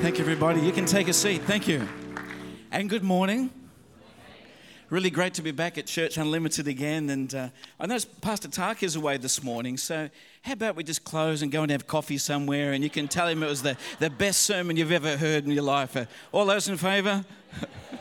Thank 0.00 0.16
you, 0.16 0.24
everybody. 0.24 0.62
You 0.62 0.72
can 0.72 0.86
take 0.86 1.08
a 1.08 1.12
seat. 1.12 1.42
Thank 1.42 1.68
you. 1.68 1.86
And 2.70 2.88
good 2.88 3.04
morning. 3.04 3.50
Really 4.88 5.10
great 5.10 5.34
to 5.34 5.42
be 5.42 5.50
back 5.50 5.76
at 5.76 5.86
Church 5.86 6.16
Unlimited 6.16 6.66
again. 6.66 7.10
And 7.10 7.34
uh, 7.34 7.50
I 7.78 7.86
know 7.86 7.98
Pastor 8.22 8.48
Tak 8.48 8.82
is 8.82 8.96
away 8.96 9.18
this 9.18 9.42
morning, 9.42 9.76
so 9.76 10.08
how 10.42 10.54
about 10.54 10.74
we 10.74 10.84
just 10.84 11.04
close 11.04 11.42
and 11.42 11.52
go 11.52 11.62
and 11.62 11.70
have 11.70 11.86
coffee 11.86 12.18
somewhere 12.18 12.72
and 12.72 12.82
you 12.82 12.88
can 12.90 13.06
tell 13.06 13.28
him 13.28 13.42
it 13.42 13.48
was 13.48 13.62
the, 13.62 13.76
the 13.98 14.08
best 14.10 14.42
sermon 14.42 14.76
you've 14.76 14.90
ever 14.90 15.18
heard 15.18 15.44
in 15.44 15.50
your 15.50 15.64
life. 15.64 15.96
Uh, 15.96 16.06
all 16.32 16.46
those 16.46 16.66
in 16.68 16.76
favour? 16.78 17.24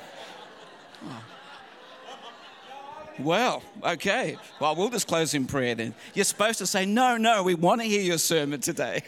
Well, 3.19 3.63
okay. 3.83 4.37
Well, 4.61 4.75
we'll 4.75 4.89
just 4.89 5.07
close 5.07 5.33
in 5.33 5.45
prayer 5.45 5.75
then. 5.75 5.93
You're 6.13 6.23
supposed 6.23 6.59
to 6.59 6.67
say, 6.67 6.85
No, 6.85 7.17
no, 7.17 7.43
we 7.43 7.53
want 7.53 7.81
to 7.81 7.87
hear 7.87 8.01
your 8.01 8.17
sermon 8.17 8.61
today. 8.61 9.03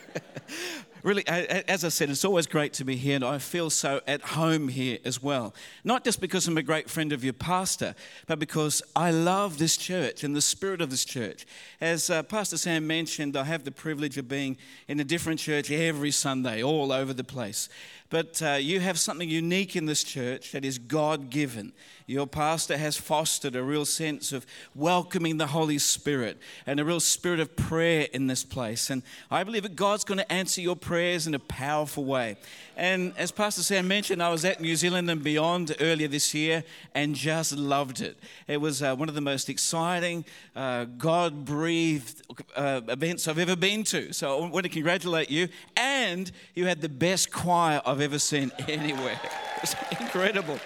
really, 1.03 1.25
as 1.27 1.85
I 1.85 1.89
said, 1.89 2.09
it's 2.09 2.25
always 2.25 2.45
great 2.45 2.73
to 2.73 2.83
be 2.83 2.97
here, 2.97 3.15
and 3.15 3.23
I 3.23 3.37
feel 3.37 3.69
so 3.69 4.01
at 4.07 4.21
home 4.21 4.67
here 4.67 4.97
as 5.05 5.23
well. 5.23 5.53
Not 5.85 6.03
just 6.03 6.19
because 6.19 6.45
I'm 6.45 6.57
a 6.57 6.63
great 6.63 6.89
friend 6.89 7.13
of 7.13 7.23
your 7.23 7.33
pastor, 7.33 7.95
but 8.27 8.37
because 8.37 8.81
I 8.97 9.11
love 9.11 9.57
this 9.57 9.77
church 9.77 10.25
and 10.25 10.35
the 10.35 10.41
spirit 10.41 10.81
of 10.81 10.89
this 10.89 11.05
church. 11.05 11.45
As 11.79 12.09
uh, 12.09 12.23
Pastor 12.23 12.57
Sam 12.57 12.85
mentioned, 12.85 13.37
I 13.37 13.45
have 13.45 13.63
the 13.63 13.71
privilege 13.71 14.17
of 14.17 14.27
being 14.27 14.57
in 14.89 14.99
a 14.99 15.05
different 15.05 15.39
church 15.39 15.71
every 15.71 16.11
Sunday, 16.11 16.61
all 16.61 16.91
over 16.91 17.13
the 17.13 17.23
place. 17.23 17.69
But 18.11 18.41
uh, 18.41 18.51
you 18.59 18.81
have 18.81 18.99
something 18.99 19.29
unique 19.29 19.75
in 19.75 19.85
this 19.85 20.03
church 20.03 20.51
that 20.51 20.65
is 20.65 20.77
God 20.77 21.29
given. 21.29 21.71
Your 22.07 22.27
pastor 22.27 22.77
has 22.77 22.97
fostered 22.97 23.55
a 23.55 23.63
real 23.63 23.85
sense 23.85 24.33
of 24.33 24.45
welcoming 24.75 25.37
the 25.37 25.47
Holy 25.47 25.77
Spirit 25.77 26.37
and 26.67 26.77
a 26.77 26.83
real 26.83 26.99
spirit 26.99 27.39
of 27.39 27.55
prayer 27.55 28.07
in 28.11 28.27
this 28.27 28.43
place. 28.43 28.89
And 28.89 29.01
I 29.31 29.45
believe 29.45 29.63
that 29.63 29.77
God's 29.77 30.03
going 30.03 30.17
to 30.17 30.29
answer 30.29 30.59
your 30.59 30.75
prayers 30.75 31.25
in 31.25 31.33
a 31.33 31.39
powerful 31.39 32.03
way. 32.03 32.35
And 32.75 33.13
as 33.17 33.31
Pastor 33.31 33.61
Sam 33.61 33.87
mentioned, 33.87 34.21
I 34.21 34.29
was 34.29 34.43
at 34.43 34.59
New 34.59 34.75
Zealand 34.75 35.09
and 35.09 35.23
beyond 35.23 35.73
earlier 35.79 36.09
this 36.09 36.33
year 36.33 36.65
and 36.93 37.15
just 37.15 37.53
loved 37.53 38.01
it. 38.01 38.17
It 38.45 38.59
was 38.59 38.83
uh, 38.83 38.93
one 38.93 39.07
of 39.07 39.15
the 39.15 39.21
most 39.21 39.47
exciting, 39.49 40.25
uh, 40.53 40.85
God 40.97 41.45
breathed 41.45 42.23
uh, 42.57 42.81
events 42.89 43.29
I've 43.29 43.39
ever 43.39 43.55
been 43.55 43.85
to. 43.85 44.11
So 44.11 44.37
I 44.37 44.47
want 44.49 44.63
to 44.63 44.69
congratulate 44.69 45.29
you. 45.29 45.47
And 45.77 46.29
you 46.55 46.65
had 46.65 46.81
the 46.81 46.89
best 46.89 47.31
choir 47.31 47.81
I've 48.01 48.05
ever 48.05 48.17
seen 48.17 48.51
anywhere. 48.67 49.19
It's 49.61 49.75
incredible 49.99 50.59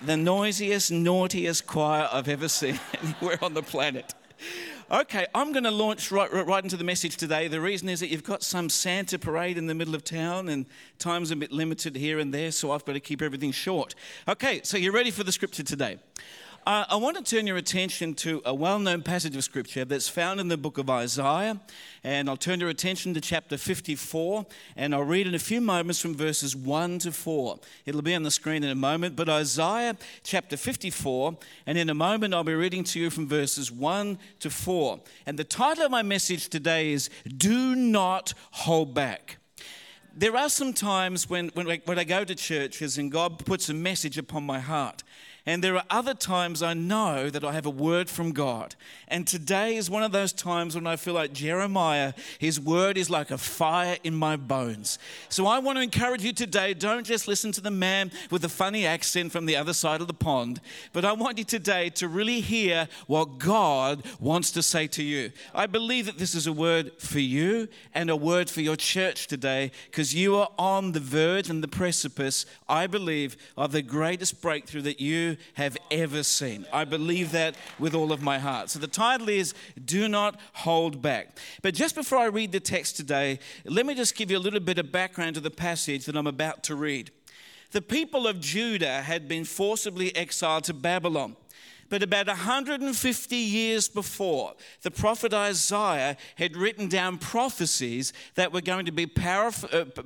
the 0.00 0.16
noisiest, 0.16 0.92
naughtiest 0.92 1.66
choir 1.66 2.08
I've 2.12 2.28
ever 2.28 2.46
seen 2.46 2.78
anywhere 3.02 3.36
on 3.42 3.54
the 3.54 3.64
planet. 3.64 4.14
Okay, 4.88 5.26
I'm 5.34 5.50
going 5.50 5.64
to 5.64 5.72
launch 5.72 6.12
right, 6.12 6.32
right 6.32 6.62
into 6.62 6.76
the 6.76 6.84
message 6.84 7.16
today. 7.16 7.48
The 7.48 7.60
reason 7.60 7.88
is 7.88 7.98
that 7.98 8.10
you've 8.10 8.22
got 8.22 8.44
some 8.44 8.70
Santa 8.70 9.18
parade 9.18 9.58
in 9.58 9.66
the 9.66 9.74
middle 9.74 9.96
of 9.96 10.04
town, 10.04 10.48
and 10.48 10.66
time's 11.00 11.32
a 11.32 11.36
bit 11.36 11.50
limited 11.50 11.96
here 11.96 12.20
and 12.20 12.32
there, 12.32 12.52
so 12.52 12.70
I've 12.70 12.84
got 12.84 12.92
to 12.92 13.00
keep 13.00 13.20
everything 13.20 13.50
short. 13.50 13.96
Okay, 14.28 14.60
so 14.62 14.76
you're 14.76 14.92
ready 14.92 15.10
for 15.10 15.24
the 15.24 15.32
scripture 15.32 15.64
today. 15.64 15.98
Uh, 16.66 16.84
I 16.90 16.96
want 16.96 17.16
to 17.16 17.22
turn 17.22 17.46
your 17.46 17.56
attention 17.56 18.14
to 18.16 18.42
a 18.44 18.54
well 18.54 18.78
known 18.78 19.02
passage 19.02 19.34
of 19.34 19.42
Scripture 19.42 19.86
that's 19.86 20.08
found 20.08 20.38
in 20.38 20.48
the 20.48 20.58
book 20.58 20.76
of 20.76 20.90
Isaiah. 20.90 21.58
And 22.04 22.28
I'll 22.28 22.36
turn 22.36 22.60
your 22.60 22.68
attention 22.68 23.14
to 23.14 23.20
chapter 23.20 23.56
54, 23.56 24.44
and 24.76 24.94
I'll 24.94 25.02
read 25.02 25.26
in 25.26 25.34
a 25.34 25.38
few 25.38 25.60
moments 25.60 26.00
from 26.00 26.14
verses 26.14 26.54
1 26.54 26.98
to 27.00 27.12
4. 27.12 27.58
It'll 27.86 28.02
be 28.02 28.14
on 28.14 28.22
the 28.22 28.30
screen 28.30 28.64
in 28.64 28.70
a 28.70 28.74
moment, 28.74 29.16
but 29.16 29.28
Isaiah 29.28 29.96
chapter 30.22 30.56
54, 30.56 31.38
and 31.66 31.78
in 31.78 31.88
a 31.88 31.94
moment 31.94 32.34
I'll 32.34 32.44
be 32.44 32.54
reading 32.54 32.84
to 32.84 33.00
you 33.00 33.08
from 33.08 33.26
verses 33.26 33.72
1 33.72 34.18
to 34.40 34.50
4. 34.50 35.00
And 35.26 35.38
the 35.38 35.44
title 35.44 35.86
of 35.86 35.90
my 35.90 36.02
message 36.02 36.48
today 36.48 36.92
is 36.92 37.08
Do 37.36 37.74
Not 37.74 38.34
Hold 38.50 38.94
Back 38.94 39.38
there 40.16 40.36
are 40.36 40.48
some 40.48 40.72
times 40.72 41.30
when, 41.30 41.46
when, 41.50 41.80
when 41.84 41.96
I 41.96 42.02
go 42.02 42.24
to 42.24 42.34
churches 42.34 42.98
and 42.98 43.12
God 43.12 43.46
puts 43.46 43.68
a 43.68 43.74
message 43.74 44.18
upon 44.18 44.44
my 44.44 44.58
heart. 44.58 45.04
And 45.46 45.64
there 45.64 45.76
are 45.76 45.84
other 45.88 46.14
times 46.14 46.62
I 46.62 46.74
know 46.74 47.30
that 47.30 47.44
I 47.44 47.52
have 47.52 47.64
a 47.64 47.70
word 47.70 48.10
from 48.10 48.32
God. 48.32 48.74
And 49.08 49.26
today 49.26 49.76
is 49.76 49.88
one 49.88 50.02
of 50.02 50.12
those 50.12 50.32
times 50.32 50.74
when 50.74 50.86
I 50.86 50.96
feel 50.96 51.14
like 51.14 51.32
Jeremiah, 51.32 52.12
his 52.38 52.60
word 52.60 52.98
is 52.98 53.08
like 53.08 53.30
a 53.30 53.38
fire 53.38 53.96
in 54.04 54.14
my 54.14 54.36
bones. 54.36 54.98
So 55.30 55.46
I 55.46 55.58
want 55.58 55.78
to 55.78 55.82
encourage 55.82 56.22
you 56.22 56.34
today 56.34 56.74
don't 56.74 57.06
just 57.06 57.26
listen 57.26 57.50
to 57.52 57.62
the 57.62 57.70
man 57.70 58.10
with 58.30 58.42
the 58.42 58.48
funny 58.48 58.84
accent 58.84 59.32
from 59.32 59.46
the 59.46 59.56
other 59.56 59.72
side 59.72 60.02
of 60.02 60.06
the 60.06 60.14
pond, 60.14 60.60
but 60.92 61.04
I 61.04 61.12
want 61.12 61.38
you 61.38 61.44
today 61.44 61.88
to 61.90 62.08
really 62.08 62.40
hear 62.40 62.86
what 63.06 63.38
God 63.38 64.04
wants 64.20 64.50
to 64.52 64.62
say 64.62 64.86
to 64.88 65.02
you. 65.02 65.32
I 65.54 65.66
believe 65.66 66.06
that 66.06 66.18
this 66.18 66.34
is 66.34 66.46
a 66.46 66.52
word 66.52 66.92
for 66.98 67.20
you 67.20 67.68
and 67.94 68.10
a 68.10 68.16
word 68.16 68.50
for 68.50 68.60
your 68.60 68.76
church 68.76 69.26
today 69.26 69.70
because 69.86 70.14
you 70.14 70.36
are 70.36 70.50
on 70.58 70.92
the 70.92 71.00
verge 71.00 71.48
and 71.48 71.62
the 71.62 71.68
precipice, 71.68 72.44
I 72.68 72.86
believe, 72.86 73.36
of 73.56 73.72
the 73.72 73.82
greatest 73.82 74.42
breakthrough 74.42 74.82
that 74.82 75.00
you 75.00 75.37
have 75.54 75.76
ever 75.90 76.22
seen. 76.22 76.66
I 76.72 76.84
believe 76.84 77.32
that 77.32 77.56
with 77.78 77.94
all 77.94 78.12
of 78.12 78.22
my 78.22 78.38
heart. 78.38 78.70
So 78.70 78.78
the 78.78 78.86
title 78.86 79.28
is 79.28 79.54
Do 79.84 80.08
Not 80.08 80.38
Hold 80.54 81.02
Back. 81.02 81.38
But 81.62 81.74
just 81.74 81.94
before 81.94 82.18
I 82.18 82.26
read 82.26 82.52
the 82.52 82.60
text 82.60 82.96
today, 82.96 83.38
let 83.64 83.86
me 83.86 83.94
just 83.94 84.16
give 84.16 84.30
you 84.30 84.38
a 84.38 84.40
little 84.40 84.60
bit 84.60 84.78
of 84.78 84.92
background 84.92 85.34
to 85.34 85.40
the 85.40 85.50
passage 85.50 86.06
that 86.06 86.16
I'm 86.16 86.26
about 86.26 86.62
to 86.64 86.74
read. 86.74 87.10
The 87.70 87.82
people 87.82 88.26
of 88.26 88.40
Judah 88.40 89.02
had 89.02 89.28
been 89.28 89.44
forcibly 89.44 90.14
exiled 90.16 90.64
to 90.64 90.74
Babylon. 90.74 91.36
But 91.90 92.02
about 92.02 92.26
150 92.26 93.36
years 93.36 93.88
before, 93.88 94.54
the 94.82 94.90
prophet 94.90 95.32
Isaiah 95.32 96.18
had 96.36 96.56
written 96.56 96.88
down 96.88 97.16
prophecies 97.16 98.12
that 98.34 98.52
were 98.52 98.60
going 98.60 98.84
to 98.86 98.92
be 98.92 99.04
uh, 99.04 99.50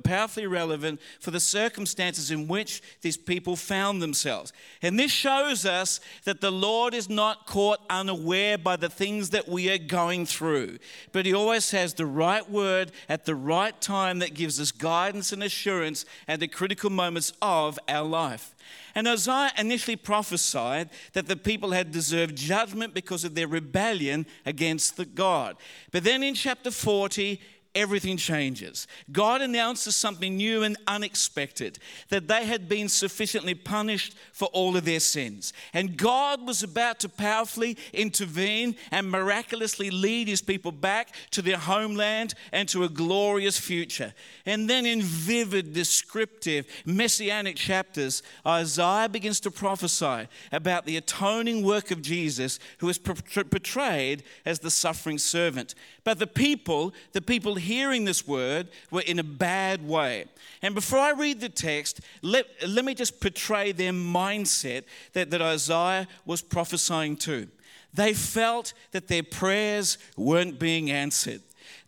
powerfully 0.03 0.47
relevant 0.47 1.01
for 1.19 1.31
the 1.31 1.41
circumstances 1.41 2.31
in 2.31 2.47
which 2.47 2.81
these 3.01 3.17
people 3.17 3.57
found 3.57 4.01
themselves. 4.01 4.53
And 4.81 4.97
this 4.97 5.11
shows 5.11 5.65
us 5.65 5.99
that 6.23 6.39
the 6.39 6.51
Lord 6.51 6.93
is 6.93 7.09
not 7.09 7.47
caught 7.47 7.79
unaware 7.89 8.57
by 8.57 8.77
the 8.77 8.89
things 8.89 9.31
that 9.31 9.49
we 9.49 9.69
are 9.69 9.77
going 9.77 10.25
through, 10.25 10.77
but 11.11 11.25
He 11.25 11.33
always 11.33 11.71
has 11.71 11.93
the 11.93 12.05
right 12.05 12.49
word 12.49 12.91
at 13.09 13.25
the 13.25 13.35
right 13.35 13.79
time 13.81 14.19
that 14.19 14.33
gives 14.33 14.59
us 14.59 14.71
guidance 14.71 15.33
and 15.33 15.43
assurance 15.43 16.05
at 16.29 16.39
the 16.39 16.47
critical 16.47 16.89
moments 16.89 17.33
of 17.41 17.77
our 17.89 18.05
life. 18.05 18.55
And 18.95 19.07
Isaiah 19.07 19.51
initially 19.57 19.95
prophesied 19.95 20.89
that 21.13 21.27
the 21.27 21.35
people 21.35 21.71
had 21.71 21.91
deserved 21.91 22.35
judgment 22.35 22.93
because 22.93 23.23
of 23.23 23.33
their 23.33 23.47
rebellion 23.47 24.25
against 24.45 24.97
the 24.97 25.05
God. 25.05 25.57
But 25.91 26.03
then 26.03 26.21
in 26.21 26.35
chapter 26.35 26.69
40, 26.69 27.41
everything 27.75 28.17
changes. 28.17 28.87
God 29.11 29.41
announces 29.41 29.95
something 29.95 30.37
new 30.37 30.63
and 30.63 30.77
unexpected 30.87 31.79
that 32.09 32.27
they 32.27 32.45
had 32.45 32.69
been 32.69 32.89
sufficiently 32.89 33.55
punished 33.55 34.15
for 34.31 34.47
all 34.49 34.77
of 34.77 34.85
their 34.85 34.99
sins. 34.99 35.53
And 35.73 35.97
God 35.97 36.45
was 36.45 36.63
about 36.63 36.99
to 37.01 37.09
powerfully 37.09 37.77
intervene 37.93 38.75
and 38.91 39.09
miraculously 39.09 39.89
lead 39.89 40.27
his 40.27 40.41
people 40.41 40.71
back 40.71 41.15
to 41.31 41.41
their 41.41 41.57
homeland 41.57 42.33
and 42.51 42.69
to 42.69 42.83
a 42.83 42.89
glorious 42.89 43.57
future. 43.57 44.13
And 44.45 44.69
then, 44.69 44.85
in 44.85 45.01
vivid, 45.01 45.73
descriptive, 45.73 46.65
messianic 46.85 47.55
chapters, 47.55 48.23
Isaiah 48.45 49.09
begins 49.09 49.39
to 49.41 49.51
prophesy 49.51 50.27
about 50.51 50.85
the 50.85 50.97
atoning 50.97 51.63
work 51.63 51.91
of 51.91 52.01
Jesus, 52.01 52.59
who 52.79 52.89
is 52.89 52.97
portrayed 52.97 54.23
as 54.45 54.59
the 54.59 54.71
suffering 54.71 55.17
servant. 55.17 55.75
But 56.03 56.19
the 56.19 56.27
people, 56.27 56.93
the 57.13 57.21
people 57.21 57.55
hearing 57.63 58.05
this 58.05 58.27
word, 58.27 58.67
were 58.91 59.01
in 59.01 59.19
a 59.19 59.23
bad 59.23 59.87
way. 59.87 60.25
And 60.61 60.75
before 60.75 60.99
I 60.99 61.11
read 61.11 61.39
the 61.39 61.49
text, 61.49 62.01
let, 62.21 62.45
let 62.67 62.85
me 62.85 62.93
just 62.93 63.19
portray 63.19 63.71
their 63.71 63.91
mindset 63.91 64.83
that, 65.13 65.31
that 65.31 65.41
Isaiah 65.41 66.07
was 66.25 66.41
prophesying 66.41 67.17
to. 67.17 67.47
They 67.93 68.13
felt 68.13 68.73
that 68.91 69.07
their 69.07 69.23
prayers 69.23 69.97
weren't 70.17 70.59
being 70.59 70.89
answered. 70.89 71.41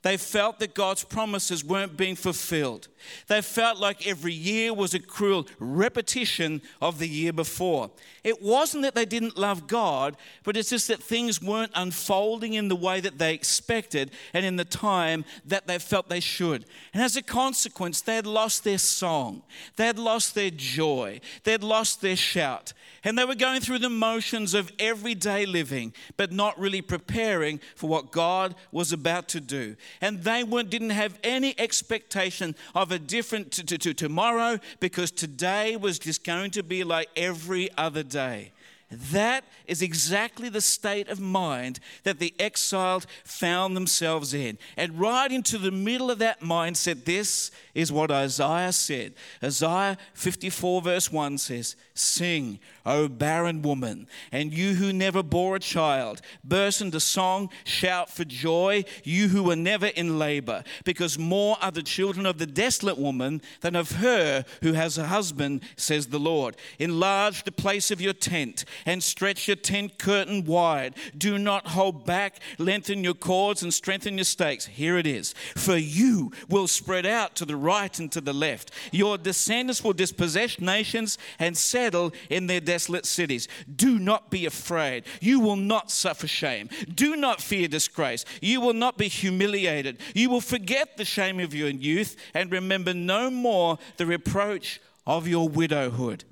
They 0.06 0.18
felt 0.18 0.60
that 0.60 0.76
God's 0.76 1.04
promises 1.04 1.66
weren't 1.66 1.98
being 1.98 2.16
fulfilled. 2.16 2.90
They 3.26 3.42
felt 3.42 3.80
like 3.80 4.06
every 4.06 4.34
year 4.34 4.72
was 4.72 4.94
a 4.94 5.00
cruel 5.00 5.48
repetition 5.58 6.62
of 6.80 7.00
the 7.00 7.08
year 7.08 7.34
before. 7.34 7.90
It 8.24 8.40
wasn't 8.40 8.84
that 8.84 8.94
they 8.94 9.06
didn't 9.06 9.36
love 9.36 9.66
God, 9.66 10.16
but 10.44 10.58
it's 10.58 10.70
just 10.70 10.90
that 10.90 11.02
things 11.02 11.42
weren't 11.42 11.72
unfolding 11.74 12.54
in 12.54 12.68
the 12.68 12.76
way 12.76 13.00
that 13.00 13.18
they 13.18 13.34
expected 13.34 14.12
and 14.32 14.46
in 14.46 14.58
the 14.58 14.66
time 14.66 15.26
that 15.44 15.66
they 15.66 15.80
felt 15.80 16.08
they 16.08 16.20
should. 16.20 16.66
And 16.94 17.02
as 17.02 17.16
a 17.16 17.24
consequence, 17.24 18.02
they 18.02 18.16
had 18.16 18.28
lost 18.28 18.64
their 18.64 18.78
song, 18.78 19.42
they 19.76 19.88
had 19.88 19.98
lost 19.98 20.36
their 20.36 20.52
joy, 20.52 21.20
they 21.46 21.52
had 21.52 21.64
lost 21.64 22.02
their 22.02 22.16
shout. 22.16 22.74
And 23.04 23.18
they 23.18 23.26
were 23.26 23.36
going 23.36 23.62
through 23.62 23.80
the 23.80 23.90
motions 23.90 24.56
of 24.56 24.72
everyday 24.80 25.46
living, 25.46 25.94
but 26.18 26.32
not 26.32 26.60
really 26.60 26.82
preparing 26.82 27.60
for 27.76 27.88
what 27.88 28.12
God 28.12 28.56
was 28.72 28.92
about 28.92 29.28
to 29.30 29.40
do. 29.40 29.76
And 30.02 30.24
they 30.24 30.44
didn't 30.44 30.92
have 30.92 31.18
any 31.24 31.58
expectation 31.60 32.56
of 32.74 32.92
a 32.92 33.00
different 33.00 33.52
to, 33.54 33.64
to, 33.66 33.78
to 33.78 33.94
tomorrow 33.94 34.60
because 34.80 35.12
today 35.12 35.76
was 35.76 36.00
just 36.00 36.24
going 36.24 36.52
to 36.52 36.64
be 36.64 36.84
like 36.84 37.10
every 37.16 37.70
other 37.78 38.04
day. 38.04 38.52
That 38.92 39.44
is 39.66 39.82
exactly 39.82 40.48
the 40.48 40.62
state 40.62 41.10
of 41.10 41.20
mind 41.20 41.80
that 42.04 42.20
the 42.20 42.34
exiled 42.40 43.08
found 43.24 43.76
themselves 43.76 44.34
in. 44.34 44.60
And 44.78 45.00
right 45.00 45.32
into 45.32 45.58
the 45.58 45.72
middle 45.72 46.12
of 46.12 46.20
that 46.20 46.42
mindset, 46.42 47.04
this 47.04 47.50
is 47.74 47.92
what 47.92 48.12
Isaiah 48.12 48.72
said. 48.72 49.14
Isaiah 49.44 49.98
54, 50.14 50.82
verse 50.84 51.12
1 51.12 51.38
says, 51.40 51.76
Sing, 51.98 52.60
O 52.86 53.08
barren 53.08 53.62
woman, 53.62 54.08
and 54.30 54.54
you 54.54 54.74
who 54.74 54.92
never 54.92 55.24
bore 55.24 55.56
a 55.56 55.60
child, 55.60 56.22
burst 56.44 56.82
into 56.82 57.00
song, 57.00 57.50
shout 57.64 58.10
for 58.10 58.26
joy, 58.26 58.84
you 59.06 59.30
who 59.30 59.44
were 59.44 59.56
never 59.56 59.88
in 59.88 60.20
labor, 60.20 60.66
because 60.84 61.18
more 61.18 61.58
are 61.62 61.72
the 61.72 61.82
children 61.82 62.26
of 62.26 62.38
the 62.38 62.46
desolate 62.46 62.98
woman 62.98 63.42
than 63.62 63.78
of 63.78 63.94
her 63.94 64.44
who 64.62 64.74
has 64.74 64.98
a 64.98 65.08
husband, 65.08 65.62
says 65.78 66.08
the 66.08 66.20
Lord. 66.20 66.58
Enlarge 66.80 67.46
the 67.46 67.52
place 67.54 67.92
of 67.92 68.02
your 68.02 68.12
tent 68.14 68.66
and 68.86 69.02
stretch 69.02 69.48
your 69.48 69.56
tent 69.56 69.98
curtain 69.98 70.44
wide. 70.44 70.96
Do 71.18 71.38
not 71.38 71.68
hold 71.68 72.06
back, 72.06 72.42
lengthen 72.58 73.06
your 73.06 73.14
cords 73.14 73.64
and 73.64 73.74
strengthen 73.74 74.18
your 74.18 74.26
stakes. 74.26 74.66
Here 74.66 74.98
it 74.98 75.08
is. 75.08 75.34
For 75.56 75.78
you 75.78 76.34
will 76.50 76.68
spread 76.68 77.06
out 77.06 77.36
to 77.36 77.46
the 77.46 77.56
right 77.56 77.98
and 78.00 78.12
to 78.12 78.20
the 78.20 78.34
left. 78.34 78.72
Your 78.92 79.18
descendants 79.18 79.82
will 79.82 79.94
dispossess 79.94 80.60
nations 80.60 81.18
and 81.40 81.56
set 81.56 81.85
settle 81.86 82.12
in 82.30 82.48
their 82.48 82.60
desolate 82.60 83.06
cities. 83.06 83.48
Do 83.74 84.00
not 84.00 84.32
be 84.32 84.46
afraid. 84.46 85.04
You 85.22 85.40
will 85.40 85.56
not 85.56 85.92
suffer 85.92 86.28
shame. 86.28 86.70
Do 86.94 87.16
not 87.16 87.42
fear 87.42 87.68
disgrace. 87.68 88.26
You 88.42 88.60
will 88.62 88.74
not 88.74 88.98
be 88.98 89.08
humiliated. 89.08 90.00
You 90.14 90.30
will 90.30 90.42
forget 90.42 90.98
the 90.98 91.06
shame 91.06 91.40
of 91.40 91.54
your 91.54 91.70
youth 91.70 92.16
and 92.34 92.52
remember 92.52 92.94
no 92.94 93.30
more 93.30 93.78
the 93.98 94.06
reproach 94.06 94.82
of 95.06 95.28
your 95.28 95.48
widowhood. 95.48 96.24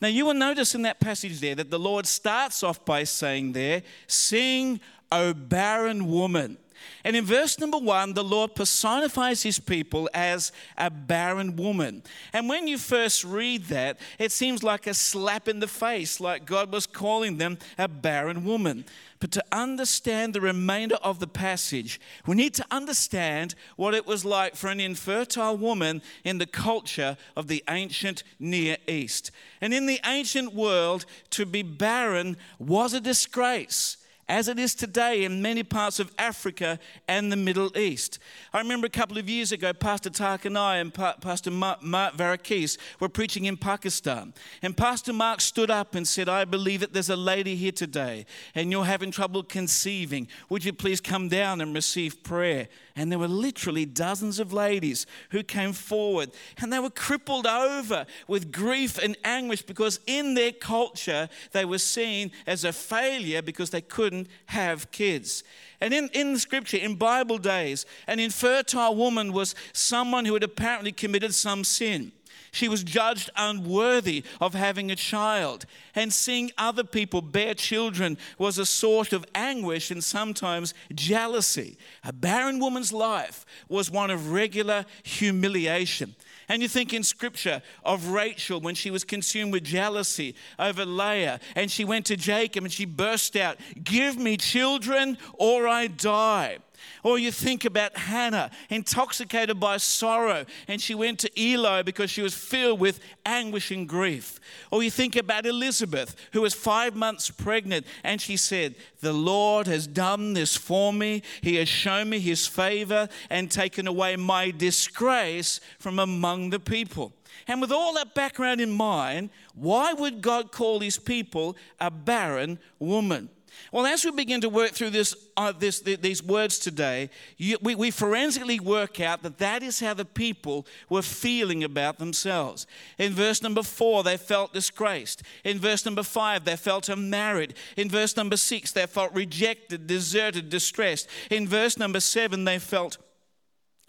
Now, 0.00 0.08
you 0.08 0.24
will 0.26 0.34
notice 0.34 0.74
in 0.74 0.82
that 0.82 0.98
passage 0.98 1.40
there 1.40 1.54
that 1.54 1.70
the 1.70 1.78
Lord 1.78 2.06
starts 2.06 2.62
off 2.62 2.84
by 2.84 3.04
saying, 3.04 3.52
There, 3.52 3.82
sing, 4.06 4.80
O 5.12 5.34
barren 5.34 6.10
woman. 6.10 6.56
And 7.04 7.16
in 7.16 7.24
verse 7.24 7.58
number 7.58 7.78
one, 7.78 8.14
the 8.14 8.24
Lord 8.24 8.54
personifies 8.54 9.42
his 9.42 9.58
people 9.58 10.08
as 10.14 10.52
a 10.76 10.90
barren 10.90 11.56
woman. 11.56 12.02
And 12.32 12.48
when 12.48 12.68
you 12.68 12.78
first 12.78 13.24
read 13.24 13.64
that, 13.66 13.98
it 14.18 14.32
seems 14.32 14.62
like 14.62 14.86
a 14.86 14.94
slap 14.94 15.48
in 15.48 15.60
the 15.60 15.66
face, 15.66 16.20
like 16.20 16.44
God 16.44 16.72
was 16.72 16.86
calling 16.86 17.38
them 17.38 17.58
a 17.78 17.88
barren 17.88 18.44
woman. 18.44 18.84
But 19.20 19.32
to 19.32 19.44
understand 19.52 20.32
the 20.32 20.40
remainder 20.40 20.96
of 20.96 21.18
the 21.18 21.26
passage, 21.26 22.00
we 22.26 22.34
need 22.34 22.54
to 22.54 22.64
understand 22.70 23.54
what 23.76 23.94
it 23.94 24.06
was 24.06 24.24
like 24.24 24.56
for 24.56 24.68
an 24.68 24.80
infertile 24.80 25.58
woman 25.58 26.00
in 26.24 26.38
the 26.38 26.46
culture 26.46 27.18
of 27.36 27.46
the 27.46 27.62
ancient 27.68 28.22
Near 28.38 28.78
East. 28.88 29.30
And 29.60 29.74
in 29.74 29.84
the 29.84 30.00
ancient 30.06 30.54
world, 30.54 31.04
to 31.30 31.44
be 31.44 31.62
barren 31.62 32.38
was 32.58 32.94
a 32.94 33.00
disgrace 33.00 33.98
as 34.30 34.46
it 34.46 34.60
is 34.60 34.76
today 34.76 35.24
in 35.24 35.42
many 35.42 35.64
parts 35.64 35.98
of 35.98 36.12
Africa 36.16 36.78
and 37.08 37.32
the 37.32 37.36
Middle 37.36 37.76
East. 37.76 38.20
I 38.52 38.58
remember 38.58 38.86
a 38.86 38.90
couple 38.90 39.18
of 39.18 39.28
years 39.28 39.50
ago, 39.50 39.72
Pastor 39.72 40.08
Tak 40.08 40.44
and 40.44 40.56
I 40.56 40.76
and 40.76 40.94
pa- 40.94 41.16
Pastor 41.20 41.50
Mark, 41.50 41.82
Mark 41.82 42.14
Varakis 42.14 42.78
were 43.00 43.08
preaching 43.08 43.46
in 43.46 43.56
Pakistan. 43.56 44.32
And 44.62 44.76
Pastor 44.76 45.12
Mark 45.12 45.40
stood 45.40 45.68
up 45.68 45.96
and 45.96 46.06
said, 46.06 46.28
I 46.28 46.44
believe 46.44 46.78
that 46.78 46.92
there's 46.92 47.10
a 47.10 47.16
lady 47.16 47.56
here 47.56 47.72
today 47.72 48.24
and 48.54 48.70
you're 48.70 48.84
having 48.84 49.10
trouble 49.10 49.42
conceiving. 49.42 50.28
Would 50.48 50.64
you 50.64 50.72
please 50.72 51.00
come 51.00 51.28
down 51.28 51.60
and 51.60 51.74
receive 51.74 52.22
prayer? 52.22 52.68
And 52.94 53.10
there 53.10 53.18
were 53.18 53.28
literally 53.28 53.84
dozens 53.84 54.38
of 54.38 54.52
ladies 54.52 55.06
who 55.30 55.42
came 55.42 55.72
forward 55.72 56.30
and 56.58 56.72
they 56.72 56.78
were 56.78 56.90
crippled 56.90 57.46
over 57.48 58.06
with 58.28 58.52
grief 58.52 58.96
and 58.98 59.16
anguish 59.24 59.62
because 59.62 59.98
in 60.06 60.34
their 60.34 60.52
culture 60.52 61.28
they 61.50 61.64
were 61.64 61.78
seen 61.78 62.30
as 62.46 62.64
a 62.64 62.72
failure 62.72 63.42
because 63.42 63.70
they 63.70 63.80
couldn't 63.80 64.19
have 64.46 64.90
kids. 64.90 65.44
And 65.80 65.94
in, 65.94 66.10
in 66.12 66.38
scripture, 66.38 66.76
in 66.76 66.96
Bible 66.96 67.38
days, 67.38 67.86
an 68.06 68.18
infertile 68.18 68.94
woman 68.94 69.32
was 69.32 69.54
someone 69.72 70.24
who 70.24 70.34
had 70.34 70.42
apparently 70.42 70.92
committed 70.92 71.34
some 71.34 71.64
sin. 71.64 72.12
She 72.52 72.68
was 72.68 72.82
judged 72.82 73.30
unworthy 73.36 74.24
of 74.40 74.54
having 74.54 74.90
a 74.90 74.96
child. 74.96 75.66
And 75.94 76.12
seeing 76.12 76.50
other 76.58 76.84
people 76.84 77.22
bear 77.22 77.54
children 77.54 78.18
was 78.38 78.58
a 78.58 78.66
source 78.66 79.12
of 79.12 79.24
anguish 79.34 79.90
and 79.90 80.02
sometimes 80.02 80.74
jealousy. 80.94 81.76
A 82.04 82.12
barren 82.12 82.58
woman's 82.58 82.92
life 82.92 83.46
was 83.68 83.90
one 83.90 84.10
of 84.10 84.32
regular 84.32 84.84
humiliation. 85.04 86.16
And 86.50 86.62
you 86.62 86.68
think 86.68 86.92
in 86.92 87.04
scripture 87.04 87.62
of 87.84 88.08
Rachel 88.08 88.58
when 88.58 88.74
she 88.74 88.90
was 88.90 89.04
consumed 89.04 89.52
with 89.52 89.62
jealousy 89.62 90.34
over 90.58 90.84
Leah 90.84 91.38
and 91.54 91.70
she 91.70 91.84
went 91.84 92.06
to 92.06 92.16
Jacob 92.16 92.64
and 92.64 92.72
she 92.72 92.86
burst 92.86 93.36
out, 93.36 93.56
Give 93.84 94.18
me 94.18 94.36
children 94.36 95.16
or 95.34 95.68
I 95.68 95.86
die. 95.86 96.58
Or 97.02 97.18
you 97.18 97.32
think 97.32 97.64
about 97.64 97.96
Hannah, 97.96 98.50
intoxicated 98.68 99.58
by 99.58 99.78
sorrow, 99.78 100.44
and 100.68 100.80
she 100.80 100.94
went 100.94 101.18
to 101.20 101.40
Eli 101.40 101.82
because 101.82 102.10
she 102.10 102.22
was 102.22 102.34
filled 102.34 102.80
with 102.80 103.00
anguish 103.24 103.70
and 103.70 103.88
grief. 103.88 104.38
Or 104.70 104.82
you 104.82 104.90
think 104.90 105.16
about 105.16 105.46
Elizabeth, 105.46 106.14
who 106.32 106.42
was 106.42 106.54
five 106.54 106.94
months 106.94 107.30
pregnant, 107.30 107.86
and 108.04 108.20
she 108.20 108.36
said, 108.36 108.74
The 109.00 109.12
Lord 109.12 109.66
has 109.66 109.86
done 109.86 110.34
this 110.34 110.56
for 110.56 110.92
me. 110.92 111.22
He 111.40 111.56
has 111.56 111.68
shown 111.68 112.10
me 112.10 112.18
his 112.18 112.46
favor 112.46 113.08
and 113.28 113.50
taken 113.50 113.86
away 113.86 114.16
my 114.16 114.50
disgrace 114.50 115.60
from 115.78 115.98
among 115.98 116.50
the 116.50 116.60
people. 116.60 117.12
And 117.46 117.60
with 117.60 117.72
all 117.72 117.94
that 117.94 118.14
background 118.14 118.60
in 118.60 118.70
mind, 118.70 119.30
why 119.54 119.92
would 119.92 120.20
God 120.20 120.52
call 120.52 120.80
his 120.80 120.98
people 120.98 121.56
a 121.80 121.90
barren 121.90 122.58
woman? 122.78 123.28
Well, 123.72 123.86
as 123.86 124.04
we 124.04 124.10
begin 124.10 124.40
to 124.40 124.48
work 124.48 124.72
through 124.72 124.90
this, 124.90 125.14
uh, 125.36 125.52
this, 125.52 125.80
these 125.80 126.22
words 126.22 126.58
today, 126.58 127.10
you, 127.36 127.58
we, 127.60 127.74
we 127.74 127.90
forensically 127.90 128.60
work 128.60 129.00
out 129.00 129.22
that 129.22 129.38
that 129.38 129.62
is 129.62 129.80
how 129.80 129.94
the 129.94 130.04
people 130.04 130.66
were 130.88 131.02
feeling 131.02 131.64
about 131.64 131.98
themselves. 131.98 132.66
In 132.98 133.12
verse 133.12 133.42
number 133.42 133.62
four, 133.62 134.02
they 134.02 134.16
felt 134.16 134.52
disgraced. 134.52 135.22
In 135.44 135.58
verse 135.58 135.84
number 135.84 136.02
five, 136.02 136.44
they 136.44 136.56
felt 136.56 136.88
unmarried. 136.88 137.54
In 137.76 137.88
verse 137.88 138.16
number 138.16 138.36
six, 138.36 138.72
they 138.72 138.86
felt 138.86 139.12
rejected, 139.14 139.86
deserted, 139.86 140.48
distressed. 140.48 141.08
In 141.30 141.46
verse 141.46 141.78
number 141.78 142.00
seven, 142.00 142.44
they 142.44 142.58
felt 142.58 142.98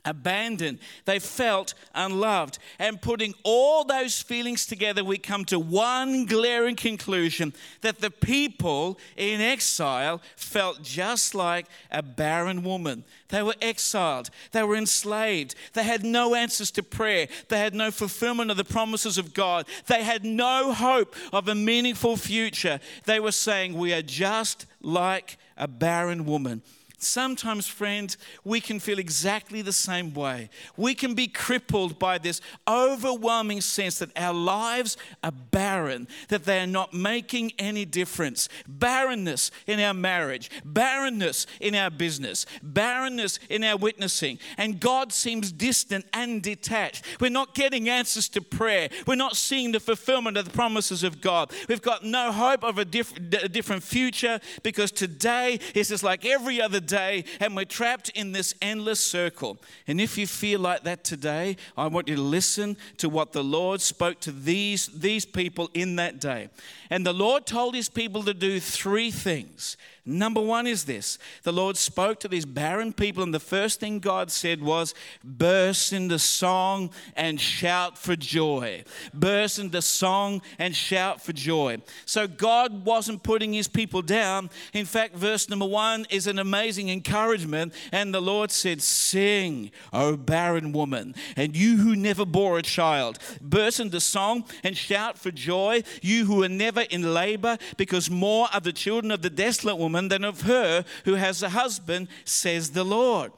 abandoned. 0.06 0.80
They 1.06 1.20
felt 1.20 1.74
unloved. 1.94 2.60
And 2.80 3.02
putting 3.02 3.34
all 3.44 3.84
those 3.84 4.22
feelings 4.22 4.66
together, 4.66 5.04
we 5.04 5.18
come 5.18 5.46
to 5.46 5.60
one 5.60 6.26
glaring 6.26 6.76
conclusion 6.76 7.54
that 7.82 8.00
the 8.00 8.12
people 8.12 9.00
in 9.16 9.42
exile 9.42 10.22
felt 10.36 10.82
just 10.82 11.36
like 11.36 11.68
a 11.92 12.02
barren 12.02 12.64
woman. 12.64 13.04
They 13.30 13.44
were 13.44 13.56
exiled, 13.62 14.30
they 14.52 14.64
were 14.64 14.76
enslaved, 14.76 15.56
they 15.74 15.84
had 15.84 16.04
no 16.04 16.36
answers 16.36 16.70
to 16.72 16.84
prayer, 16.84 17.28
they 17.48 17.60
had 17.60 17.74
no 17.74 17.90
fulfillment 17.90 18.52
of 18.52 18.58
the 18.58 18.66
promises 18.66 19.18
of 19.18 19.34
God, 19.34 19.66
they 19.88 20.04
had 20.04 20.26
no 20.26 20.74
hope 20.74 21.16
of 21.32 21.48
a 21.48 21.56
meaningful 21.56 22.18
future. 22.18 22.80
They 23.06 23.20
were 23.20 23.32
saying, 23.32 23.78
We 23.78 23.94
are 23.94 24.02
just 24.02 24.66
like 24.82 25.38
a 25.58 25.68
barren 25.68 26.26
woman. 26.26 26.62
Sometimes, 27.04 27.66
friends, 27.66 28.16
we 28.44 28.62
can 28.62 28.80
feel 28.80 29.00
exactly 29.00 29.64
the 29.64 29.74
same 29.74 30.14
way. 30.14 30.52
We 30.78 30.94
can 30.94 31.16
be 31.16 31.28
crippled 31.28 31.98
by 31.98 32.20
this 32.20 32.42
overwhelming 32.68 33.62
sense 33.62 33.98
that 33.98 34.16
our 34.16 34.36
lives 34.36 34.98
are 35.24 35.32
barren, 35.32 36.08
that 36.28 36.46
they 36.46 36.60
are 36.60 36.68
not 36.68 36.94
making 36.94 37.54
any 37.58 37.86
difference. 37.86 38.48
Barrenness 38.68 39.50
in 39.66 39.80
our 39.80 39.96
marriage, 39.96 40.52
barrenness 40.64 41.48
in 41.60 41.74
our 41.74 41.90
business, 41.90 42.46
barrenness 42.62 43.40
in 43.50 43.64
our 43.64 43.78
witnessing. 43.78 44.38
And 44.56 44.80
God 44.80 45.12
seems 45.12 45.52
distant 45.52 46.06
and 46.14 46.44
detached. 46.44 47.04
We're 47.20 47.32
not 47.32 47.56
getting 47.56 47.90
answers 47.90 48.30
to 48.30 48.44
prayer, 48.44 48.90
we're 49.08 49.16
not 49.16 49.36
seeing 49.36 49.72
the 49.72 49.80
fulfillment 49.80 50.38
of 50.38 50.46
the 50.46 50.52
promises 50.52 51.02
of 51.04 51.20
God. 51.20 51.52
We've 51.68 51.82
got 51.82 52.06
no 52.06 52.32
hope 52.32 52.64
of 52.64 52.78
a, 52.78 52.86
diff- 52.86 53.18
a 53.18 53.50
different 53.50 53.82
future 53.82 54.40
because 54.62 54.92
today 54.92 55.60
is 55.74 55.90
just 55.90 56.04
like 56.04 56.26
every 56.26 56.62
other 56.62 56.80
day 56.80 56.91
and 56.94 57.56
we're 57.56 57.66
trapped 57.66 58.10
in 58.10 58.32
this 58.32 58.54
endless 58.62 59.04
circle. 59.04 59.58
And 59.88 60.00
if 60.02 60.18
you 60.18 60.28
feel 60.28 60.60
like 60.60 60.84
that 60.84 61.04
today, 61.04 61.58
I 61.78 61.88
want 61.88 62.08
you 62.08 62.16
to 62.16 62.22
listen 62.22 62.78
to 62.98 63.10
what 63.10 63.32
the 63.32 63.44
Lord 63.44 63.82
spoke 63.82 64.20
to 64.22 64.32
these, 64.32 64.88
these 64.88 65.26
people 65.26 65.70
in 65.74 65.96
that 65.98 66.20
day. 66.20 66.50
And 66.90 67.06
the 67.06 67.14
Lord 67.14 67.46
told 67.46 67.76
his 67.76 67.90
people 67.90 68.24
to 68.24 68.34
do 68.34 68.60
three 68.60 69.12
things. 69.12 69.78
Number 70.04 70.42
one 70.42 70.66
is 70.66 70.86
this 70.86 71.20
the 71.44 71.52
Lord 71.52 71.78
spoke 71.78 72.20
to 72.22 72.28
these 72.28 72.46
barren 72.46 72.92
people, 72.92 73.22
and 73.22 73.34
the 73.34 73.40
first 73.40 73.80
thing 73.80 74.00
God 74.00 74.32
said 74.32 74.62
was, 74.64 74.96
Burst 75.24 75.94
into 75.94 76.18
song 76.18 76.90
and 77.16 77.40
shout 77.40 78.00
for 78.00 78.16
joy. 78.16 78.84
Burst 79.14 79.60
into 79.60 79.82
song 79.82 80.42
and 80.58 80.76
shout 80.76 81.22
for 81.22 81.34
joy. 81.34 81.78
So 82.06 82.28
God 82.28 82.84
wasn't 82.84 83.22
putting 83.22 83.54
his 83.54 83.68
people 83.68 84.02
down. 84.02 84.50
In 84.74 84.86
fact, 84.86 85.16
verse 85.16 85.48
number 85.50 85.68
one 85.68 86.08
is 86.10 86.26
an 86.26 86.40
amazing 86.40 86.90
encouragement. 86.90 87.74
And 87.92 88.12
the 88.12 88.22
Lord 88.22 88.50
said, 88.50 88.82
Sing, 88.82 89.70
O 89.94 90.18
barren 90.18 90.72
woman, 90.72 91.14
and 91.36 91.56
you 91.56 91.78
who 91.78 91.96
never 91.96 92.26
bore 92.26 92.58
a 92.58 92.64
child, 92.64 93.20
burst 93.40 93.80
into 93.80 94.00
song 94.00 94.46
and 94.64 94.76
shout 94.76 95.20
for 95.20 95.30
joy, 95.30 95.84
you 96.02 96.26
who 96.26 96.42
are 96.42 96.50
never 96.50 96.82
in 96.82 97.14
labor, 97.14 97.60
because 97.78 98.10
more 98.10 98.48
are 98.52 98.60
the 98.60 98.74
children 98.74 99.12
of 99.12 99.22
the 99.22 99.30
desolate 99.30 99.78
woman 99.78 99.91
than 99.92 100.24
of 100.24 100.42
her 100.42 100.86
who 101.06 101.16
has 101.16 101.44
a 101.44 101.50
husband, 101.50 102.08
says 102.26 102.72
the 102.72 102.84
Lord. 102.84 103.32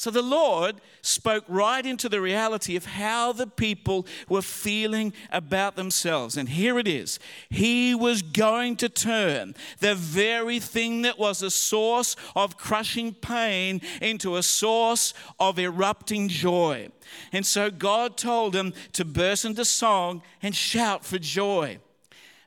So 0.00 0.10
the 0.10 0.22
Lord 0.22 0.80
spoke 1.02 1.44
right 1.46 1.84
into 1.84 2.08
the 2.08 2.22
reality 2.22 2.74
of 2.74 2.86
how 2.86 3.32
the 3.32 3.46
people 3.46 4.06
were 4.30 4.40
feeling 4.40 5.12
about 5.30 5.76
themselves. 5.76 6.38
And 6.38 6.48
here 6.48 6.78
it 6.78 6.88
is 6.88 7.18
He 7.50 7.94
was 7.94 8.22
going 8.22 8.76
to 8.76 8.88
turn 8.88 9.54
the 9.80 9.94
very 9.94 10.58
thing 10.58 11.02
that 11.02 11.18
was 11.18 11.42
a 11.42 11.50
source 11.50 12.16
of 12.34 12.56
crushing 12.56 13.12
pain 13.12 13.82
into 14.00 14.36
a 14.36 14.42
source 14.42 15.12
of 15.38 15.58
erupting 15.58 16.28
joy. 16.28 16.88
And 17.30 17.44
so 17.44 17.70
God 17.70 18.16
told 18.16 18.56
him 18.56 18.72
to 18.94 19.04
burst 19.04 19.44
into 19.44 19.66
song 19.66 20.22
and 20.42 20.54
shout 20.56 21.04
for 21.04 21.18
joy. 21.18 21.78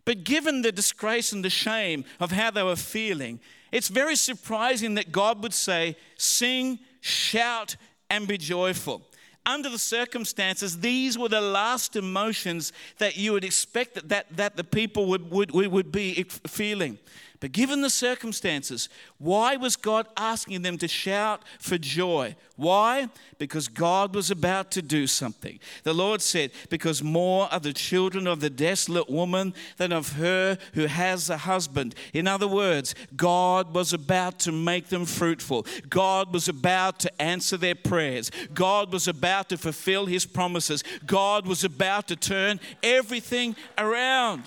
But 0.06 0.24
given 0.24 0.62
the 0.62 0.72
disgrace 0.72 1.32
and 1.32 1.44
the 1.44 1.50
shame 1.50 2.04
of 2.20 2.32
how 2.32 2.52
they 2.52 2.64
were 2.64 2.76
feeling, 2.76 3.40
it's 3.72 3.88
very 3.88 4.16
surprising 4.16 4.96
that 4.96 5.12
God 5.12 5.42
would 5.44 5.54
say, 5.54 5.96
Sing 6.18 6.80
shout, 7.02 7.76
and 8.10 8.28
be 8.28 8.38
joyful. 8.38 9.02
Under 9.46 9.70
the 9.70 9.80
circumstances, 9.80 10.80
these 10.80 11.18
were 11.18 11.28
the 11.28 11.42
last 11.42 11.98
emotions 11.98 12.72
that 12.98 13.18
you 13.18 13.34
would 13.34 13.44
expect 13.44 13.96
that, 13.96 14.10
that, 14.10 14.38
that 14.38 14.56
the 14.56 14.64
people 14.64 15.08
would, 15.08 15.30
would, 15.32 15.52
would 15.52 15.92
be 15.92 16.24
feeling. 16.24 16.98
But 17.44 17.52
given 17.52 17.82
the 17.82 17.90
circumstances, 17.90 18.88
why 19.18 19.58
was 19.58 19.76
God 19.76 20.08
asking 20.16 20.62
them 20.62 20.78
to 20.78 20.88
shout 20.88 21.42
for 21.60 21.78
joy? 21.78 22.38
Why? 22.56 23.10
Because 23.38 23.68
God 23.68 24.16
was 24.16 24.32
about 24.32 24.72
to 24.72 24.82
do 24.82 25.08
something. 25.08 25.60
The 25.84 25.92
Lord 25.92 26.22
said, 26.22 26.52
Because 26.70 27.04
more 27.04 27.52
are 27.52 27.60
the 27.60 27.74
children 27.74 28.28
of 28.28 28.40
the 28.40 28.50
desolate 28.50 29.10
woman 29.10 29.54
than 29.76 29.92
of 29.92 30.14
her 30.14 30.58
who 30.74 30.86
has 30.86 31.30
a 31.30 31.36
husband. 31.36 31.96
In 32.14 32.30
other 32.30 32.48
words, 32.48 32.96
God 33.14 33.74
was 33.74 33.92
about 33.92 34.40
to 34.40 34.54
make 34.54 34.88
them 34.88 35.06
fruitful. 35.06 35.68
God 35.90 36.32
was 36.32 36.48
about 36.48 37.00
to 37.00 37.22
answer 37.22 37.58
their 37.58 37.76
prayers. 37.76 38.32
God 38.54 38.94
was 38.94 39.10
about 39.10 39.50
to 39.50 39.58
fulfill 39.58 40.06
his 40.06 40.26
promises. 40.26 40.82
God 41.06 41.46
was 41.46 41.66
about 41.66 42.08
to 42.08 42.16
turn 42.16 42.62
everything 42.82 43.58
around. 43.78 44.44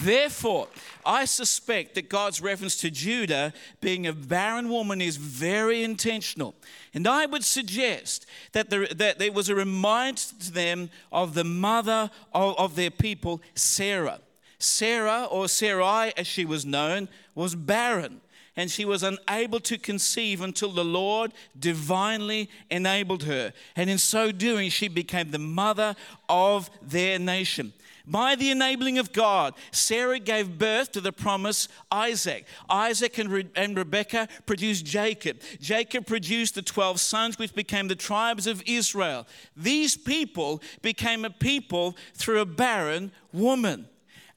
Therefore, 0.00 0.68
I 1.04 1.24
suspect 1.24 1.94
that 1.94 2.08
God's 2.08 2.40
reference 2.40 2.76
to 2.78 2.90
Judah 2.90 3.52
being 3.80 4.06
a 4.06 4.12
barren 4.12 4.68
woman 4.68 5.00
is 5.00 5.16
very 5.16 5.82
intentional. 5.82 6.54
And 6.94 7.06
I 7.06 7.26
would 7.26 7.44
suggest 7.44 8.26
that 8.52 8.70
there, 8.70 8.86
that 8.86 9.18
there 9.18 9.32
was 9.32 9.48
a 9.48 9.54
reminder 9.54 10.20
to 10.40 10.52
them 10.52 10.90
of 11.10 11.34
the 11.34 11.44
mother 11.44 12.10
of, 12.32 12.58
of 12.58 12.76
their 12.76 12.90
people, 12.90 13.42
Sarah. 13.54 14.20
Sarah, 14.58 15.24
or 15.24 15.48
Sarai 15.48 16.12
as 16.16 16.26
she 16.26 16.44
was 16.44 16.64
known, 16.64 17.08
was 17.34 17.54
barren 17.54 18.20
and 18.56 18.70
she 18.70 18.84
was 18.84 19.02
unable 19.02 19.60
to 19.60 19.78
conceive 19.78 20.42
until 20.42 20.70
the 20.70 20.84
Lord 20.84 21.32
divinely 21.58 22.50
enabled 22.70 23.24
her. 23.24 23.52
And 23.76 23.88
in 23.88 23.98
so 23.98 24.30
doing, 24.30 24.70
she 24.70 24.88
became 24.88 25.30
the 25.30 25.38
mother 25.38 25.96
of 26.28 26.70
their 26.82 27.18
nation. 27.18 27.72
By 28.06 28.34
the 28.34 28.50
enabling 28.50 28.98
of 28.98 29.12
God, 29.12 29.54
Sarah 29.70 30.18
gave 30.18 30.58
birth 30.58 30.92
to 30.92 31.00
the 31.00 31.12
promise 31.12 31.68
Isaac. 31.90 32.46
Isaac 32.68 33.18
and, 33.18 33.30
Re- 33.30 33.50
and 33.54 33.76
Rebekah 33.76 34.28
produced 34.46 34.84
Jacob. 34.84 35.40
Jacob 35.60 36.06
produced 36.06 36.54
the 36.54 36.62
12 36.62 37.00
sons, 37.00 37.38
which 37.38 37.54
became 37.54 37.88
the 37.88 37.94
tribes 37.94 38.46
of 38.46 38.62
Israel. 38.66 39.26
These 39.56 39.96
people 39.96 40.62
became 40.82 41.24
a 41.24 41.30
people 41.30 41.96
through 42.14 42.40
a 42.40 42.46
barren 42.46 43.12
woman. 43.32 43.88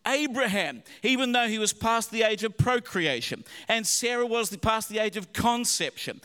Abraham, 0.07 0.83
even 1.03 1.31
though 1.31 1.47
he 1.47 1.59
was 1.59 1.73
past 1.73 2.11
the 2.11 2.23
age 2.23 2.43
of 2.43 2.57
procreation, 2.57 3.43
and 3.67 3.85
Sarah 3.85 4.25
was 4.25 4.55
past 4.57 4.89
the 4.89 4.99
age 4.99 5.17
of 5.17 5.33
conception, 5.33 6.21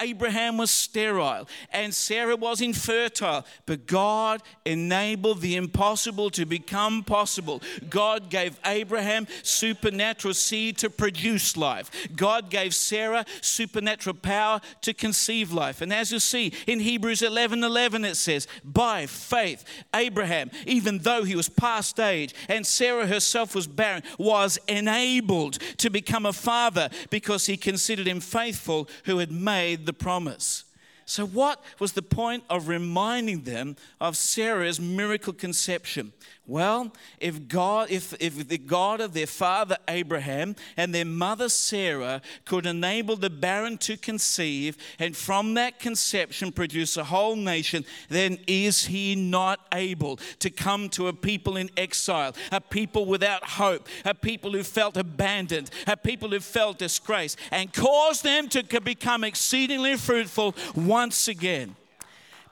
Abraham 0.00 0.56
was 0.58 0.70
sterile 0.70 1.48
and 1.70 1.94
Sarah 1.94 2.36
was 2.36 2.60
infertile. 2.60 3.46
But 3.66 3.86
God 3.86 4.42
enabled 4.64 5.40
the 5.40 5.56
impossible 5.56 6.30
to 6.30 6.44
become 6.44 7.02
possible. 7.02 7.62
God 7.88 8.30
gave 8.30 8.58
Abraham 8.64 9.26
supernatural 9.42 10.34
seed 10.34 10.78
to 10.78 10.90
produce 10.90 11.56
life. 11.56 11.90
God 12.14 12.50
gave 12.50 12.74
Sarah 12.74 13.24
supernatural 13.40 14.16
power 14.16 14.60
to 14.82 14.94
conceive 14.94 15.52
life. 15.52 15.80
And 15.80 15.92
as 15.92 16.12
you 16.12 16.18
see 16.18 16.52
in 16.66 16.80
Hebrews 16.80 17.22
11 17.22 17.64
11, 17.64 18.04
it 18.04 18.16
says, 18.16 18.46
By 18.64 19.06
faith, 19.06 19.64
Abraham, 19.94 20.50
even 20.66 20.98
though 20.98 21.24
he 21.24 21.36
was 21.36 21.48
past 21.48 21.98
age, 22.00 22.34
and 22.48 22.66
Sarah 22.66 23.06
herself 23.14 23.54
was 23.54 23.66
barren, 23.66 24.02
was 24.18 24.58
enabled 24.68 25.58
to 25.78 25.90
become 25.90 26.26
a 26.26 26.32
father 26.32 26.90
because 27.10 27.46
he 27.46 27.56
considered 27.56 28.06
him 28.06 28.20
faithful 28.20 28.88
who 29.04 29.18
had 29.18 29.32
made 29.32 29.86
the 29.86 29.92
promise. 29.92 30.64
So, 31.06 31.26
what 31.26 31.62
was 31.78 31.92
the 31.92 32.02
point 32.02 32.44
of 32.48 32.68
reminding 32.68 33.42
them 33.42 33.76
of 34.00 34.16
Sarah's 34.16 34.80
miracle 34.80 35.34
conception? 35.34 36.12
Well, 36.46 36.92
if 37.20 37.48
God, 37.48 37.90
if, 37.90 38.12
if 38.20 38.48
the 38.48 38.58
God 38.58 39.00
of 39.00 39.14
their 39.14 39.26
father 39.26 39.78
Abraham 39.88 40.56
and 40.76 40.94
their 40.94 41.06
mother 41.06 41.48
Sarah 41.48 42.20
could 42.44 42.66
enable 42.66 43.16
the 43.16 43.30
barren 43.30 43.78
to 43.78 43.96
conceive 43.96 44.76
and 44.98 45.16
from 45.16 45.54
that 45.54 45.78
conception 45.78 46.52
produce 46.52 46.98
a 46.98 47.04
whole 47.04 47.34
nation, 47.34 47.86
then 48.10 48.38
is 48.46 48.84
he 48.84 49.14
not 49.14 49.60
able 49.72 50.18
to 50.40 50.50
come 50.50 50.90
to 50.90 51.08
a 51.08 51.14
people 51.14 51.56
in 51.56 51.70
exile, 51.78 52.34
a 52.52 52.60
people 52.60 53.06
without 53.06 53.42
hope, 53.44 53.88
a 54.04 54.14
people 54.14 54.52
who 54.52 54.62
felt 54.62 54.98
abandoned, 54.98 55.70
a 55.86 55.96
people 55.96 56.28
who 56.28 56.40
felt 56.40 56.78
disgrace, 56.78 57.36
and 57.52 57.72
cause 57.72 58.20
them 58.20 58.48
to 58.50 58.62
become 58.82 59.24
exceedingly 59.24 59.96
fruitful 59.96 60.54
once 60.74 61.26
again? 61.26 61.74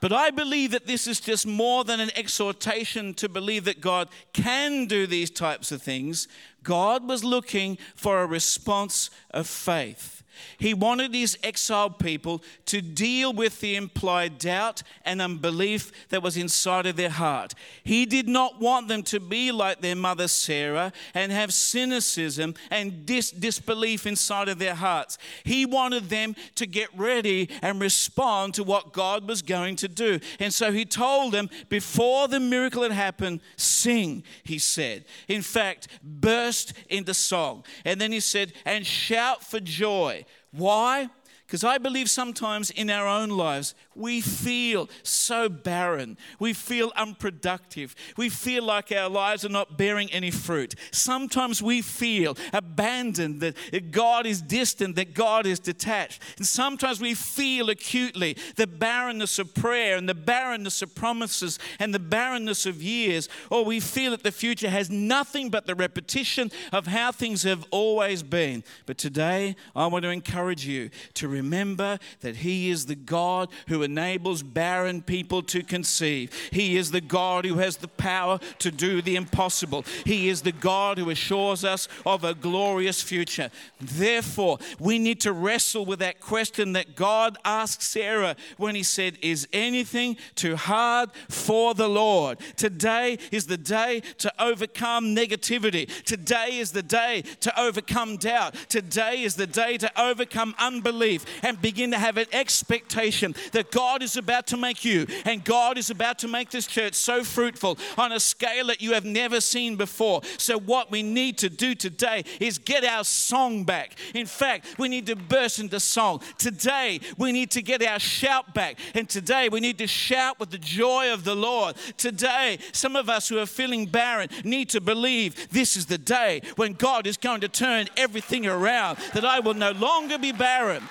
But 0.03 0.11
I 0.11 0.31
believe 0.31 0.71
that 0.71 0.85
this 0.85 1.07
is 1.07 1.21
just 1.21 1.47
more 1.47 1.85
than 1.85 2.01
an 2.01 2.11
exhortation 2.17 3.13
to 3.13 3.29
believe 3.29 3.63
that 3.63 3.79
God 3.79 4.09
can 4.33 4.85
do 4.85 5.07
these 5.07 5.29
types 5.29 5.71
of 5.71 5.81
things. 5.81 6.27
God 6.61 7.07
was 7.07 7.23
looking 7.23 7.77
for 7.95 8.21
a 8.21 8.25
response 8.25 9.09
of 9.31 9.47
faith. 9.47 10.21
He 10.57 10.73
wanted 10.73 11.11
these 11.11 11.37
exiled 11.43 11.99
people 11.99 12.43
to 12.65 12.81
deal 12.81 13.33
with 13.33 13.59
the 13.59 13.75
implied 13.75 14.37
doubt 14.37 14.83
and 15.05 15.21
unbelief 15.21 15.91
that 16.09 16.23
was 16.23 16.37
inside 16.37 16.85
of 16.85 16.95
their 16.95 17.09
heart. 17.09 17.53
He 17.83 18.05
did 18.05 18.27
not 18.27 18.59
want 18.59 18.87
them 18.87 19.03
to 19.03 19.19
be 19.19 19.51
like 19.51 19.81
their 19.81 19.95
mother 19.95 20.27
Sarah 20.27 20.93
and 21.13 21.31
have 21.31 21.53
cynicism 21.53 22.55
and 22.69 23.05
dis- 23.05 23.31
disbelief 23.31 24.05
inside 24.05 24.49
of 24.49 24.59
their 24.59 24.75
hearts. 24.75 25.17
He 25.43 25.65
wanted 25.65 26.09
them 26.09 26.35
to 26.55 26.65
get 26.65 26.89
ready 26.95 27.49
and 27.61 27.81
respond 27.81 28.53
to 28.55 28.63
what 28.63 28.93
God 28.93 29.27
was 29.27 29.41
going 29.41 29.75
to 29.77 29.87
do. 29.87 30.19
And 30.39 30.53
so 30.53 30.71
he 30.71 30.85
told 30.85 31.33
them 31.33 31.49
before 31.69 32.27
the 32.27 32.39
miracle 32.39 32.83
had 32.83 32.91
happened, 32.91 33.41
sing, 33.57 34.23
he 34.43 34.59
said. 34.59 35.05
In 35.27 35.41
fact, 35.41 35.87
burst 36.03 36.73
into 36.89 37.13
song. 37.13 37.63
And 37.85 37.99
then 37.99 38.11
he 38.11 38.19
said, 38.19 38.53
and 38.65 38.85
shout 38.85 39.43
for 39.43 39.59
joy. 39.59 40.25
Why? 40.55 41.09
Because 41.53 41.63
I 41.63 41.77
believe 41.77 42.09
sometimes 42.09 42.71
in 42.71 42.89
our 42.89 43.07
own 43.07 43.29
lives, 43.29 43.75
we 43.93 44.21
feel 44.21 44.89
so 45.03 45.49
barren. 45.49 46.17
We 46.39 46.51
feel 46.51 46.91
unproductive. 46.95 47.93
We 48.17 48.29
feel 48.29 48.63
like 48.63 48.91
our 48.91 49.07
lives 49.07 49.45
are 49.45 49.49
not 49.49 49.77
bearing 49.77 50.11
any 50.11 50.31
fruit. 50.31 50.73
Sometimes 50.89 51.61
we 51.61 51.83
feel 51.83 52.35
abandoned, 52.53 53.39
that 53.41 53.91
God 53.91 54.25
is 54.25 54.41
distant, 54.41 54.95
that 54.95 55.13
God 55.13 55.45
is 55.45 55.59
detached. 55.59 56.23
And 56.37 56.47
sometimes 56.47 56.99
we 56.99 57.13
feel 57.13 57.69
acutely 57.69 58.35
the 58.55 58.65
barrenness 58.65 59.37
of 59.37 59.53
prayer 59.53 59.95
and 59.95 60.09
the 60.09 60.15
barrenness 60.15 60.81
of 60.81 60.95
promises 60.95 61.59
and 61.77 61.93
the 61.93 61.99
barrenness 61.99 62.65
of 62.65 62.81
years. 62.81 63.29
Or 63.51 63.63
we 63.63 63.79
feel 63.79 64.09
that 64.09 64.23
the 64.23 64.31
future 64.31 64.71
has 64.71 64.89
nothing 64.89 65.51
but 65.51 65.67
the 65.67 65.75
repetition 65.75 66.51
of 66.71 66.87
how 66.87 67.11
things 67.11 67.43
have 67.43 67.63
always 67.69 68.23
been. 68.23 68.63
But 68.87 68.97
today, 68.97 69.55
I 69.75 69.85
want 69.85 70.01
to 70.01 70.09
encourage 70.09 70.65
you 70.65 70.89
to 71.13 71.27
remember 71.27 71.42
that 71.49 72.37
He 72.37 72.69
is 72.69 72.85
the 72.85 72.95
God 72.95 73.49
who 73.67 73.83
enables 73.83 74.43
barren 74.43 75.01
people 75.01 75.41
to 75.43 75.63
conceive. 75.63 76.31
He 76.51 76.77
is 76.77 76.91
the 76.91 77.01
God 77.01 77.45
who 77.45 77.55
has 77.55 77.77
the 77.77 77.87
power 77.87 78.39
to 78.59 78.71
do 78.71 79.01
the 79.01 79.15
impossible. 79.15 79.85
He 80.05 80.29
is 80.29 80.41
the 80.41 80.51
God 80.51 80.97
who 80.97 81.09
assures 81.09 81.63
us 81.63 81.87
of 82.05 82.23
a 82.23 82.33
glorious 82.33 83.01
future. 83.01 83.49
Therefore, 83.79 84.59
we 84.79 84.99
need 84.99 85.21
to 85.21 85.33
wrestle 85.33 85.85
with 85.85 85.99
that 85.99 86.19
question 86.19 86.73
that 86.73 86.95
God 86.95 87.37
asked 87.45 87.81
Sarah 87.81 88.35
when 88.57 88.75
He 88.75 88.83
said, 88.83 89.17
Is 89.21 89.47
anything 89.53 90.17
too 90.35 90.55
hard 90.55 91.09
for 91.29 91.73
the 91.73 91.89
Lord? 91.89 92.39
Today 92.55 93.17
is 93.31 93.47
the 93.47 93.57
day 93.57 94.01
to 94.19 94.33
overcome 94.41 95.15
negativity. 95.15 95.87
Today 96.03 96.57
is 96.57 96.71
the 96.71 96.83
day 96.83 97.23
to 97.41 97.59
overcome 97.59 98.17
doubt. 98.17 98.55
Today 98.69 99.23
is 99.23 99.35
the 99.35 99.47
day 99.47 99.77
to 99.77 100.01
overcome 100.01 100.55
unbelief 100.59 101.25
and 101.41 101.61
begin 101.61 101.91
to 101.91 101.97
have 101.97 102.17
an 102.17 102.27
expectation 102.31 103.35
that 103.51 103.71
God 103.71 104.03
is 104.03 104.17
about 104.17 104.47
to 104.47 104.57
make 104.57 104.85
you 104.85 105.07
and 105.25 105.43
God 105.43 105.77
is 105.77 105.89
about 105.89 106.19
to 106.19 106.27
make 106.27 106.49
this 106.49 106.67
church 106.67 106.93
so 106.93 107.23
fruitful 107.23 107.77
on 107.97 108.11
a 108.11 108.19
scale 108.19 108.67
that 108.67 108.81
you 108.81 108.93
have 108.93 109.05
never 109.05 109.41
seen 109.41 109.75
before. 109.75 110.21
So, 110.37 110.59
what 110.59 110.91
we 110.91 111.03
need 111.03 111.37
to 111.39 111.49
do 111.49 111.75
today 111.75 112.23
is 112.39 112.57
get 112.57 112.83
our 112.83 113.03
song 113.03 113.63
back. 113.63 113.95
In 114.13 114.25
fact, 114.25 114.75
we 114.77 114.87
need 114.87 115.05
to 115.07 115.15
burst 115.15 115.59
into 115.59 115.79
song. 115.79 116.21
Today, 116.37 116.99
we 117.17 117.31
need 117.31 117.51
to 117.51 117.61
get 117.61 117.83
our 117.83 117.99
shout 117.99 118.53
back. 118.53 118.77
And 118.93 119.09
today, 119.09 119.49
we 119.49 119.59
need 119.59 119.77
to 119.79 119.87
shout 119.87 120.39
with 120.39 120.51
the 120.51 120.57
joy 120.57 121.13
of 121.13 121.23
the 121.23 121.35
Lord. 121.35 121.75
Today, 121.97 122.59
some 122.71 122.95
of 122.95 123.09
us 123.09 123.29
who 123.29 123.39
are 123.39 123.45
feeling 123.45 123.85
barren 123.85 124.29
need 124.43 124.69
to 124.69 124.81
believe 124.81 125.49
this 125.49 125.75
is 125.75 125.85
the 125.85 125.97
day 125.97 126.41
when 126.55 126.73
God 126.73 127.07
is 127.07 127.17
going 127.17 127.41
to 127.41 127.47
turn 127.47 127.87
everything 127.97 128.45
around, 128.45 128.97
that 129.13 129.25
I 129.25 129.39
will 129.39 129.53
no 129.53 129.71
longer 129.71 130.17
be 130.17 130.31
barren 130.31 130.83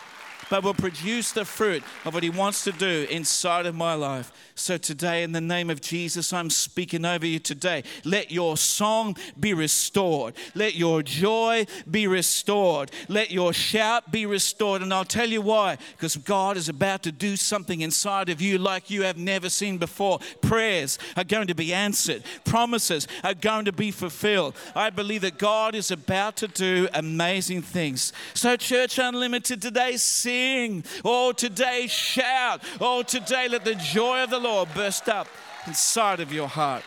but 0.53 0.63
will 0.65 0.75
produce 0.75 1.33
the 1.33 1.47
fruit 1.47 1.83
of 2.05 2.13
what 2.13 2.23
He 2.23 2.29
wants 2.29 2.63
to 2.65 2.73
do 2.73 3.07
inside 3.09 3.65
of 3.65 3.75
my 3.75 3.95
life. 3.95 4.52
So 4.63 4.77
today, 4.79 5.25
in 5.25 5.33
the 5.33 5.41
name 5.41 5.71
of 5.71 5.81
Jesus, 5.81 6.33
I'm 6.33 6.49
speaking 6.49 7.05
over 7.05 7.27
you 7.27 7.41
today. 7.41 7.83
Let 8.05 8.31
your 8.31 8.57
song 8.57 9.17
be 9.41 9.55
restored. 9.55 10.37
Let 10.55 10.77
your 10.77 11.03
joy 11.03 11.67
be 11.91 12.07
restored. 12.07 12.93
Let 13.09 13.33
your 13.33 13.53
shout 13.53 14.13
be 14.13 14.25
restored. 14.25 14.81
And 14.81 14.95
I'll 14.95 15.05
tell 15.05 15.29
you 15.29 15.43
why. 15.43 15.79
Because 15.97 16.17
God 16.17 16.57
is 16.57 16.69
about 16.69 17.03
to 17.03 17.11
do 17.11 17.35
something 17.35 17.81
inside 17.81 18.29
of 18.29 18.41
you 18.41 18.57
like 18.57 18.89
you 18.89 19.03
have 19.03 19.17
never 19.17 19.49
seen 19.49 19.79
before. 19.79 20.21
Prayers 20.43 20.97
are 21.17 21.25
going 21.25 21.49
to 21.49 21.57
be 21.57 21.75
answered, 21.75 22.23
promises 22.45 23.09
are 23.25 23.35
going 23.35 23.65
to 23.65 23.73
be 23.73 23.91
fulfilled. 23.91 24.55
I 24.77 24.91
believe 24.91 25.23
that 25.23 25.39
God 25.39 25.75
is 25.75 25.91
about 25.91 26.37
to 26.37 26.47
do 26.47 26.87
amazing 26.95 27.63
things. 27.63 28.13
So, 28.33 28.55
Church 28.55 28.97
Unlimited, 29.01 29.61
today, 29.61 29.97
sing. 29.97 30.85
Oh, 31.05 31.33
today 31.33 31.89
shout. 31.89 32.63
Oh, 32.81 33.03
today 33.03 33.49
let 33.49 33.65
the 33.65 33.75
joy 33.75 34.23
of 34.23 34.31
the 34.31 34.39
Lord 34.39 34.52
burst 34.75 35.09
up 35.09 35.27
inside 35.67 36.21
of 36.21 36.33
your 36.33 36.49
heart. 36.49 36.83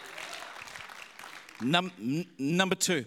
Num- 1.62 2.25
number 2.38 2.75
two, 2.75 3.05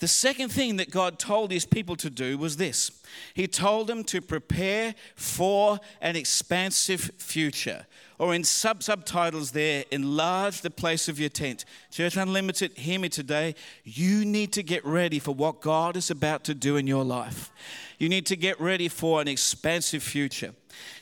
the 0.00 0.08
second 0.08 0.48
thing 0.50 0.76
that 0.76 0.90
God 0.90 1.18
told 1.18 1.50
his 1.50 1.66
people 1.66 1.94
to 1.96 2.08
do 2.08 2.38
was 2.38 2.56
this 2.56 2.90
He 3.34 3.46
told 3.46 3.86
them 3.86 4.02
to 4.04 4.20
prepare 4.22 4.94
for 5.14 5.78
an 6.00 6.16
expansive 6.16 7.10
future. 7.18 7.86
Or 8.18 8.34
in 8.34 8.44
sub 8.44 8.82
subtitles 8.82 9.52
there, 9.52 9.84
enlarge 9.90 10.60
the 10.60 10.70
place 10.70 11.08
of 11.08 11.18
your 11.18 11.30
tent. 11.30 11.64
Church 11.90 12.16
Unlimited, 12.16 12.72
hear 12.76 12.98
me 13.00 13.08
today. 13.08 13.54
You 13.84 14.24
need 14.24 14.52
to 14.54 14.62
get 14.62 14.84
ready 14.84 15.18
for 15.18 15.34
what 15.34 15.60
God 15.60 15.96
is 15.96 16.10
about 16.10 16.44
to 16.44 16.54
do 16.54 16.76
in 16.76 16.86
your 16.86 17.04
life. 17.04 17.50
You 17.98 18.08
need 18.08 18.26
to 18.26 18.36
get 18.36 18.60
ready 18.60 18.88
for 18.88 19.20
an 19.20 19.28
expansive 19.28 20.02
future. 20.02 20.54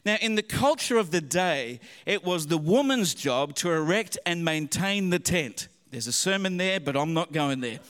Now, 0.05 0.17
in 0.21 0.35
the 0.35 0.43
culture 0.43 0.97
of 0.97 1.11
the 1.11 1.21
day, 1.21 1.81
it 2.07 2.25
was 2.25 2.47
the 2.47 2.59
woman's 2.59 3.15
job 3.15 3.55
to 3.57 3.71
erect 3.73 4.19
and 4.27 4.45
maintain 4.45 5.11
the 5.11 5.19
tent. 5.19 5.69
There's 5.91 6.07
a 6.07 6.13
sermon 6.13 6.57
there, 6.57 6.81
but 6.81 6.97
I'm 6.97 7.15
not 7.15 7.33
going 7.33 7.61
there. 7.61 7.81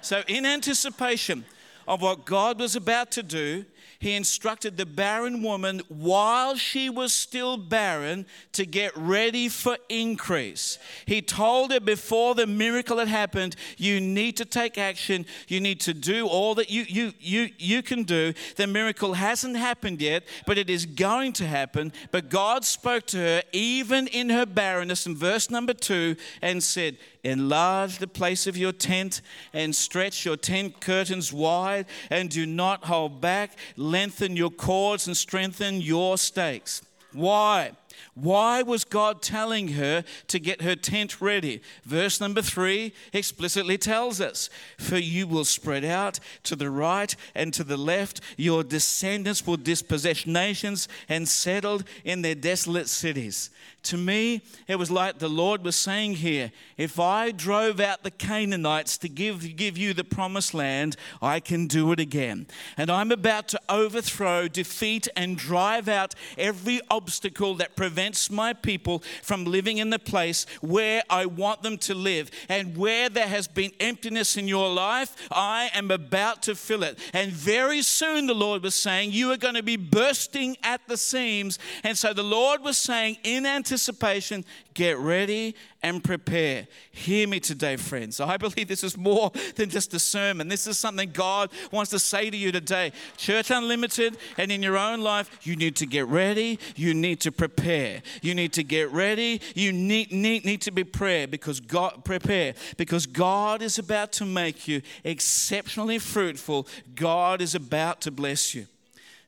So, 0.00 0.22
in 0.26 0.44
anticipation 0.44 1.44
of 1.86 2.02
what 2.02 2.24
God 2.24 2.58
was 2.58 2.76
about 2.76 3.10
to 3.12 3.22
do, 3.22 3.64
he 4.04 4.16
instructed 4.16 4.76
the 4.76 4.84
barren 4.84 5.42
woman 5.42 5.80
while 5.88 6.56
she 6.56 6.90
was 6.90 7.14
still 7.14 7.56
barren 7.56 8.26
to 8.52 8.66
get 8.66 8.94
ready 8.94 9.48
for 9.48 9.78
increase. 9.88 10.78
He 11.06 11.22
told 11.22 11.72
her 11.72 11.80
before 11.80 12.34
the 12.34 12.46
miracle 12.46 12.98
had 12.98 13.08
happened, 13.08 13.56
you 13.78 14.02
need 14.02 14.36
to 14.36 14.44
take 14.44 14.76
action. 14.76 15.24
You 15.48 15.58
need 15.58 15.80
to 15.80 15.94
do 15.94 16.26
all 16.26 16.54
that 16.56 16.68
you, 16.68 16.82
you, 16.86 17.12
you, 17.18 17.48
you 17.56 17.82
can 17.82 18.02
do. 18.02 18.34
The 18.56 18.66
miracle 18.66 19.14
hasn't 19.14 19.56
happened 19.56 20.02
yet, 20.02 20.24
but 20.46 20.58
it 20.58 20.68
is 20.68 20.84
going 20.84 21.32
to 21.34 21.46
happen. 21.46 21.90
But 22.10 22.28
God 22.28 22.66
spoke 22.66 23.06
to 23.06 23.16
her 23.16 23.42
even 23.52 24.06
in 24.08 24.28
her 24.28 24.44
barrenness 24.44 25.06
in 25.06 25.16
verse 25.16 25.48
number 25.48 25.72
two 25.72 26.16
and 26.42 26.62
said, 26.62 26.98
Enlarge 27.24 27.98
the 27.98 28.06
place 28.06 28.46
of 28.46 28.56
your 28.56 28.72
tent 28.72 29.22
and 29.52 29.74
stretch 29.74 30.24
your 30.24 30.36
tent 30.36 30.80
curtains 30.80 31.32
wide 31.32 31.86
and 32.10 32.28
do 32.28 32.44
not 32.44 32.84
hold 32.84 33.20
back. 33.20 33.58
Lengthen 33.76 34.36
your 34.36 34.50
cords 34.50 35.06
and 35.06 35.16
strengthen 35.16 35.80
your 35.80 36.18
stakes. 36.18 36.82
Why? 37.14 37.72
Why 38.14 38.62
was 38.62 38.84
God 38.84 39.22
telling 39.22 39.68
her 39.68 40.04
to 40.28 40.38
get 40.38 40.62
her 40.62 40.76
tent 40.76 41.20
ready? 41.20 41.62
Verse 41.84 42.20
number 42.20 42.42
three 42.42 42.92
explicitly 43.12 43.78
tells 43.78 44.20
us 44.20 44.50
For 44.78 44.98
you 44.98 45.26
will 45.26 45.44
spread 45.44 45.84
out 45.84 46.18
to 46.44 46.56
the 46.56 46.70
right 46.70 47.14
and 47.34 47.54
to 47.54 47.64
the 47.64 47.76
left, 47.76 48.20
your 48.36 48.62
descendants 48.62 49.46
will 49.46 49.56
dispossess 49.56 50.26
nations 50.26 50.88
and 51.08 51.28
settled 51.28 51.84
in 52.04 52.22
their 52.22 52.34
desolate 52.34 52.88
cities. 52.88 53.50
To 53.84 53.98
me, 53.98 54.40
it 54.66 54.76
was 54.76 54.90
like 54.90 55.18
the 55.18 55.28
Lord 55.28 55.62
was 55.62 55.76
saying 55.76 56.14
here 56.14 56.52
if 56.78 56.98
I 56.98 57.30
drove 57.30 57.80
out 57.80 58.02
the 58.02 58.10
Canaanites 58.10 58.96
to 58.98 59.10
give, 59.10 59.56
give 59.56 59.76
you 59.76 59.92
the 59.92 60.04
promised 60.04 60.54
land, 60.54 60.96
I 61.20 61.38
can 61.38 61.66
do 61.66 61.92
it 61.92 62.00
again. 62.00 62.46
And 62.78 62.90
I'm 62.90 63.12
about 63.12 63.48
to 63.48 63.60
overthrow, 63.68 64.48
defeat, 64.48 65.06
and 65.16 65.36
drive 65.36 65.86
out 65.86 66.14
every 66.38 66.80
obstacle 66.90 67.54
that 67.56 67.76
prevents 67.76 68.30
my 68.30 68.54
people 68.54 69.02
from 69.22 69.44
living 69.44 69.76
in 69.76 69.90
the 69.90 69.98
place 69.98 70.46
where 70.62 71.02
I 71.10 71.26
want 71.26 71.62
them 71.62 71.76
to 71.78 71.94
live. 71.94 72.30
And 72.48 72.78
where 72.78 73.10
there 73.10 73.28
has 73.28 73.46
been 73.46 73.72
emptiness 73.80 74.38
in 74.38 74.48
your 74.48 74.72
life, 74.72 75.14
I 75.30 75.70
am 75.74 75.90
about 75.90 76.42
to 76.44 76.54
fill 76.54 76.84
it. 76.84 76.98
And 77.12 77.30
very 77.30 77.82
soon, 77.82 78.26
the 78.26 78.34
Lord 78.34 78.62
was 78.62 78.74
saying, 78.74 79.12
You 79.12 79.30
are 79.32 79.36
going 79.36 79.54
to 79.54 79.62
be 79.62 79.76
bursting 79.76 80.56
at 80.62 80.80
the 80.88 80.96
seams. 80.96 81.58
And 81.82 81.98
so 81.98 82.14
the 82.14 82.22
Lord 82.22 82.62
was 82.62 82.78
saying, 82.78 83.18
in 83.22 83.44
anticipation, 83.44 83.73
anticipation, 83.74 84.44
get 84.72 84.98
ready 84.98 85.56
and 85.82 86.02
prepare. 86.02 86.68
Hear 86.92 87.26
me 87.26 87.40
today, 87.40 87.74
friends. 87.76 88.20
I 88.20 88.36
believe 88.36 88.68
this 88.68 88.84
is 88.84 88.96
more 88.96 89.32
than 89.56 89.68
just 89.68 89.92
a 89.94 89.98
sermon. 89.98 90.46
This 90.46 90.68
is 90.68 90.78
something 90.78 91.10
God 91.10 91.50
wants 91.72 91.90
to 91.90 91.98
say 91.98 92.30
to 92.30 92.36
you 92.36 92.52
today. 92.52 92.92
Church 93.16 93.50
Unlimited, 93.50 94.16
and 94.38 94.52
in 94.52 94.62
your 94.62 94.78
own 94.78 95.00
life, 95.00 95.40
you 95.42 95.56
need 95.56 95.74
to 95.76 95.86
get 95.86 96.06
ready. 96.06 96.60
You 96.76 96.94
need 96.94 97.20
to 97.20 97.32
prepare. 97.32 98.02
You 98.22 98.34
need 98.34 98.52
to 98.52 98.62
get 98.62 98.92
ready. 98.92 99.40
You 99.56 99.72
need, 99.72 100.12
need, 100.12 100.44
need 100.44 100.62
to 100.62 100.70
be 100.70 100.84
prayer 100.84 101.26
because 101.26 101.58
God 101.58 102.04
prepare 102.04 102.54
because 102.76 103.06
God 103.06 103.60
is 103.60 103.78
about 103.78 104.12
to 104.12 104.24
make 104.24 104.68
you 104.68 104.82
exceptionally 105.02 105.98
fruitful. 105.98 106.68
God 106.94 107.42
is 107.42 107.56
about 107.56 108.00
to 108.02 108.12
bless 108.12 108.54
you. 108.54 108.66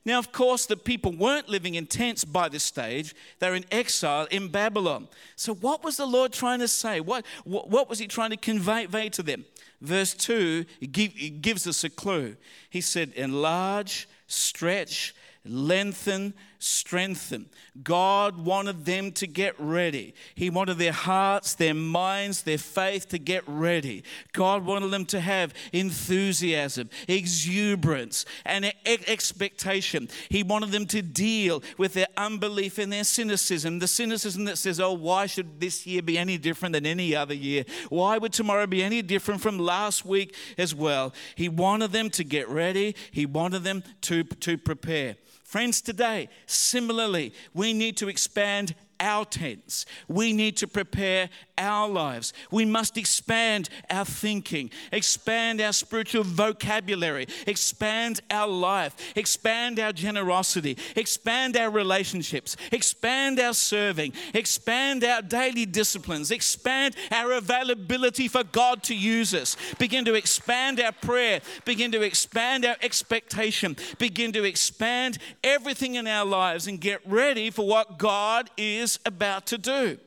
Now, 0.07 0.19
of 0.19 0.31
course, 0.31 0.65
the 0.65 0.77
people 0.77 1.11
weren't 1.11 1.49
living 1.49 1.75
in 1.75 1.85
tents 1.85 2.23
by 2.23 2.47
this 2.47 2.63
stage. 2.63 3.13
They're 3.39 3.55
in 3.55 3.65
exile 3.73 4.25
in 4.31 4.47
Babylon. 4.47 5.09
So, 5.35 5.53
what 5.53 5.83
was 5.83 5.97
the 5.97 6.05
Lord 6.05 6.31
trying 6.31 6.59
to 6.59 6.67
say? 6.69 7.01
What, 7.01 7.25
what, 7.43 7.69
what 7.69 7.89
was 7.89 7.99
He 7.99 8.07
trying 8.07 8.29
to 8.29 8.37
convey 8.37 9.09
to 9.09 9.21
them? 9.21 9.43
Verse 9.81 10.13
2 10.13 10.63
give, 10.93 11.11
gives 11.41 11.67
us 11.67 11.83
a 11.83 11.89
clue. 11.89 12.37
He 12.69 12.79
said, 12.79 13.11
Enlarge, 13.17 14.07
stretch, 14.27 15.13
lengthen, 15.43 16.33
strengthen. 16.59 17.47
God 17.83 18.37
wanted 18.37 18.85
them 18.85 19.11
to 19.13 19.27
get 19.27 19.59
ready. 19.59 20.15
He 20.35 20.49
wanted 20.49 20.77
their 20.77 20.91
hearts, 20.91 21.53
their 21.53 21.73
minds, 21.73 22.43
their 22.43 22.57
faith 22.57 23.09
to 23.09 23.19
get 23.19 23.43
ready. 23.47 24.03
God 24.33 24.65
wanted 24.65 24.89
them 24.89 25.05
to 25.07 25.19
have 25.19 25.53
enthusiasm, 25.71 26.89
exuberance, 27.07 28.25
and 28.45 28.71
expectation. 28.85 30.09
He 30.29 30.43
wanted 30.43 30.71
them 30.71 30.85
to 30.87 31.01
deal 31.01 31.61
with 31.77 31.93
their 31.93 32.07
unbelief 32.17 32.77
and 32.77 32.91
their 32.91 33.03
cynicism. 33.03 33.79
The 33.79 33.87
cynicism 33.87 34.45
that 34.45 34.57
says, 34.57 34.79
oh, 34.79 34.93
why 34.93 35.27
should 35.27 35.59
this 35.59 35.85
year 35.85 36.01
be 36.01 36.17
any 36.17 36.37
different 36.37 36.73
than 36.73 36.85
any 36.85 37.15
other 37.15 37.33
year? 37.33 37.65
Why 37.89 38.17
would 38.17 38.33
tomorrow 38.33 38.67
be 38.67 38.83
any 38.83 39.01
different 39.01 39.41
from 39.41 39.59
last 39.59 40.05
week 40.05 40.35
as 40.57 40.73
well? 40.73 41.13
He 41.35 41.49
wanted 41.49 41.91
them 41.91 42.09
to 42.11 42.23
get 42.23 42.49
ready, 42.49 42.95
He 43.11 43.25
wanted 43.25 43.63
them 43.63 43.83
to, 44.01 44.23
to 44.23 44.57
prepare. 44.57 45.17
Friends, 45.57 45.81
today, 45.81 46.29
similarly, 46.45 47.33
we 47.55 47.73
need 47.73 47.97
to 47.97 48.09
expand 48.09 48.75
our 48.99 49.25
tents. 49.25 49.87
We 50.07 50.31
need 50.31 50.55
to 50.57 50.67
prepare 50.67 51.31
our 51.57 51.87
lives. 51.87 52.33
We 52.51 52.65
must 52.65 52.97
expand 52.97 53.69
our 53.89 54.05
thinking, 54.05 54.71
expand 54.91 55.61
our 55.61 55.73
spiritual 55.73 56.23
vocabulary, 56.23 57.27
expand 57.45 58.21
our 58.29 58.47
life, 58.47 58.95
expand 59.15 59.79
our 59.79 59.91
generosity, 59.91 60.77
expand 60.95 61.57
our 61.57 61.69
relationships, 61.69 62.55
expand 62.71 63.39
our 63.39 63.53
serving, 63.53 64.13
expand 64.33 65.03
our 65.03 65.21
daily 65.21 65.65
disciplines, 65.65 66.31
expand 66.31 66.95
our 67.11 67.33
availability 67.33 68.27
for 68.27 68.43
God 68.43 68.83
to 68.83 68.95
use 68.95 69.33
us, 69.33 69.55
begin 69.79 70.05
to 70.05 70.13
expand 70.13 70.79
our 70.79 70.91
prayer, 70.91 71.41
begin 71.65 71.91
to 71.91 72.01
expand 72.01 72.65
our 72.65 72.77
expectation, 72.81 73.75
begin 73.97 74.31
to 74.33 74.43
expand 74.43 75.17
everything 75.43 75.95
in 75.95 76.07
our 76.07 76.25
lives 76.25 76.67
and 76.67 76.79
get 76.79 77.01
ready 77.05 77.49
for 77.49 77.67
what 77.67 77.97
God 77.97 78.49
is 78.57 78.99
about 79.05 79.45
to 79.47 79.57
do. 79.57 79.97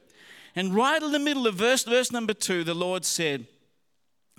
And 0.61 0.75
right 0.75 1.03
in 1.03 1.11
the 1.11 1.19
middle 1.19 1.47
of 1.47 1.55
verse, 1.55 1.85
verse 1.85 2.13
number 2.13 2.35
two, 2.35 2.65
the 2.65 2.75
Lord 2.75 3.07
said, 3.07 3.47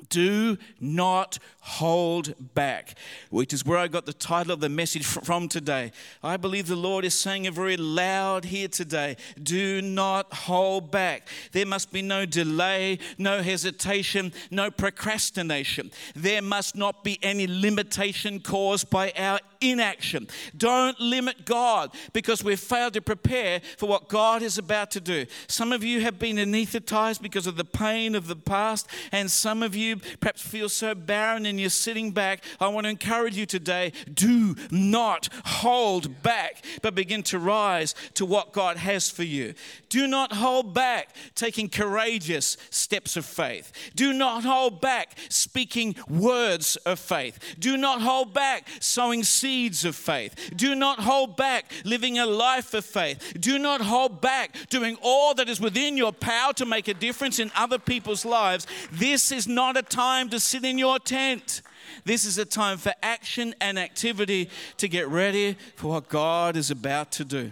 do 0.09 0.55
not 0.79 1.39
hold 1.61 2.53
back, 2.53 2.95
which 3.31 3.53
is 3.53 3.65
where 3.65 3.79
I 3.79 3.87
got 3.87 4.05
the 4.05 4.13
title 4.13 4.51
of 4.51 4.59
the 4.59 4.69
message 4.69 5.03
from 5.03 5.47
today. 5.47 5.91
I 6.21 6.37
believe 6.37 6.67
the 6.67 6.75
Lord 6.75 7.05
is 7.05 7.17
saying 7.17 7.45
it 7.45 7.55
very 7.55 7.75
loud 7.75 8.45
here 8.45 8.67
today. 8.67 9.17
Do 9.41 9.81
not 9.81 10.31
hold 10.31 10.91
back. 10.91 11.27
There 11.53 11.65
must 11.65 11.91
be 11.91 12.03
no 12.03 12.27
delay, 12.27 12.99
no 13.17 13.41
hesitation, 13.41 14.31
no 14.51 14.69
procrastination. 14.69 15.89
There 16.15 16.43
must 16.43 16.75
not 16.75 17.03
be 17.03 17.17
any 17.23 17.47
limitation 17.47 18.41
caused 18.41 18.91
by 18.91 19.11
our 19.17 19.39
inaction. 19.61 20.27
Don't 20.57 20.99
limit 20.99 21.45
God 21.45 21.91
because 22.13 22.43
we've 22.43 22.59
failed 22.59 22.93
to 22.93 23.01
prepare 23.01 23.61
for 23.77 23.87
what 23.87 24.09
God 24.09 24.41
is 24.41 24.57
about 24.57 24.91
to 24.91 24.99
do. 24.99 25.27
Some 25.47 25.71
of 25.71 25.83
you 25.83 26.01
have 26.01 26.17
been 26.17 26.37
anesthetized 26.37 27.21
because 27.21 27.47
of 27.47 27.55
the 27.55 27.65
pain 27.65 28.15
of 28.15 28.27
the 28.27 28.35
past, 28.35 28.87
and 29.11 29.29
some 29.29 29.61
of 29.61 29.75
you 29.75 29.97
perhaps 30.19 30.41
feel 30.41 30.67
so 30.67 30.95
barren 30.95 31.45
and 31.45 31.59
you're 31.59 31.69
sitting 31.69 32.11
back, 32.11 32.43
I 32.59 32.67
want 32.67 32.85
to 32.85 32.89
encourage 32.89 33.37
you 33.37 33.45
today 33.45 33.93
do 34.13 34.55
not 34.71 35.29
hold 35.45 36.23
back, 36.23 36.65
but 36.81 36.95
begin 36.95 37.23
to 37.23 37.39
rise 37.39 37.93
to 38.15 38.25
what 38.25 38.51
God 38.51 38.77
has 38.77 39.09
for 39.09 39.23
you. 39.23 39.53
Do 39.89 40.07
not 40.07 40.33
hold 40.33 40.73
back 40.73 41.15
taking 41.35 41.69
courageous 41.69 42.57
steps 42.71 43.15
of 43.15 43.25
faith. 43.25 43.71
Do 43.95 44.13
not 44.13 44.43
hold 44.43 44.81
back 44.81 45.17
speaking 45.29 45.95
words 46.09 46.77
of 46.77 46.99
faith. 46.99 47.55
Do 47.59 47.77
not 47.77 48.01
hold 48.01 48.33
back 48.33 48.67
sowing 48.79 49.23
seeds 49.23 49.50
of 49.51 49.95
faith. 49.95 50.51
Do 50.55 50.75
not 50.75 50.99
hold 50.99 51.35
back 51.35 51.71
living 51.83 52.17
a 52.17 52.25
life 52.25 52.73
of 52.73 52.85
faith. 52.85 53.33
Do 53.39 53.59
not 53.59 53.81
hold 53.81 54.21
back 54.21 54.55
doing 54.69 54.97
all 55.01 55.33
that 55.35 55.49
is 55.49 55.59
within 55.59 55.97
your 55.97 56.13
power 56.13 56.53
to 56.53 56.65
make 56.65 56.87
a 56.87 56.93
difference 56.93 57.39
in 57.39 57.51
other 57.55 57.77
people's 57.77 58.23
lives. 58.23 58.65
This 58.91 59.31
is 59.31 59.47
not 59.47 59.75
a 59.75 59.81
time 59.81 60.29
to 60.29 60.39
sit 60.39 60.63
in 60.63 60.77
your 60.77 60.99
tent. 60.99 61.61
This 62.05 62.23
is 62.23 62.37
a 62.37 62.45
time 62.45 62.77
for 62.77 62.93
action 63.03 63.53
and 63.59 63.77
activity 63.77 64.49
to 64.77 64.87
get 64.87 65.07
ready 65.09 65.57
for 65.75 65.89
what 65.89 66.07
God 66.07 66.55
is 66.55 66.71
about 66.71 67.11
to 67.13 67.25
do. 67.25 67.51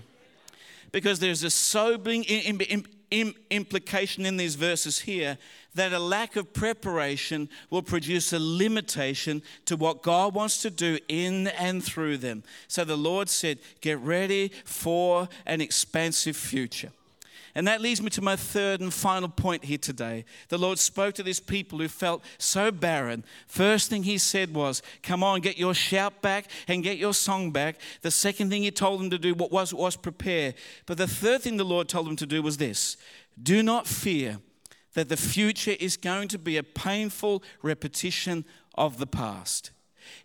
Because 0.92 1.20
there's 1.20 1.44
a 1.44 1.50
sobering 1.50 2.24
implication 3.52 4.26
in 4.26 4.38
these 4.38 4.56
verses 4.56 5.00
here 5.00 5.38
that 5.76 5.94
a 5.94 6.00
lack 6.00 6.36
of 6.36 6.54
preparation 6.54 7.50
will 7.70 7.82
produce 7.82 8.34
a 8.34 8.40
limitation 8.40 9.42
to 9.66 9.76
what 9.76 10.02
God 10.02 10.34
wants 10.34 10.62
to 10.62 10.70
do 10.70 10.98
in 11.08 11.48
and 11.48 11.84
through 11.84 12.18
them. 12.18 12.44
So 12.68 12.84
the 12.84 12.98
Lord 12.98 13.30
said, 13.30 13.60
Get 13.82 14.00
ready 14.00 14.52
for 14.66 15.30
an 15.46 15.62
expansive 15.62 16.36
future. 16.36 16.92
And 17.56 17.68
that 17.68 17.82
leads 17.82 18.02
me 18.02 18.10
to 18.12 18.22
my 18.22 18.36
third 18.36 18.80
and 18.80 18.94
final 18.94 19.28
point 19.28 19.66
here 19.66 19.78
today. 19.78 20.26
The 20.50 20.58
Lord 20.58 20.78
spoke 20.80 21.16
to 21.16 21.24
these 21.24 21.40
people 21.40 21.80
who 21.80 21.88
felt 21.88 22.24
so 22.38 22.72
barren. 22.72 23.24
First 23.48 23.90
thing 23.90 24.04
He 24.04 24.18
said 24.18 24.54
was, 24.54 24.82
Come 25.04 25.24
on, 25.24 25.42
get 25.42 25.58
your 25.58 25.74
shout 25.74 26.22
back 26.22 26.46
and 26.68 26.84
get 26.84 26.98
your 26.98 27.14
song 27.14 27.52
back. 27.52 27.78
The 28.02 28.12
second 28.12 28.50
thing 28.50 28.64
He 28.64 28.72
told 28.72 29.02
them 29.02 29.10
to 29.10 29.18
do 29.18 29.34
was, 29.34 29.74
was 29.74 29.96
prepare. 29.96 30.54
But 30.86 30.98
the 30.98 31.08
third 31.08 31.42
thing 31.42 31.58
the 31.58 31.64
Lord 31.64 31.90
told 31.90 32.08
them 32.08 32.16
to 32.18 32.26
do 32.26 32.42
was 32.42 32.58
this 32.58 32.98
Do 33.42 33.64
not 33.64 33.88
fear 33.88 34.40
that 35.00 35.08
the 35.08 35.16
future 35.16 35.78
is 35.80 35.96
going 35.96 36.28
to 36.28 36.38
be 36.38 36.58
a 36.58 36.62
painful 36.62 37.42
repetition 37.62 38.44
of 38.76 38.98
the 38.98 39.08
past. 39.08 39.72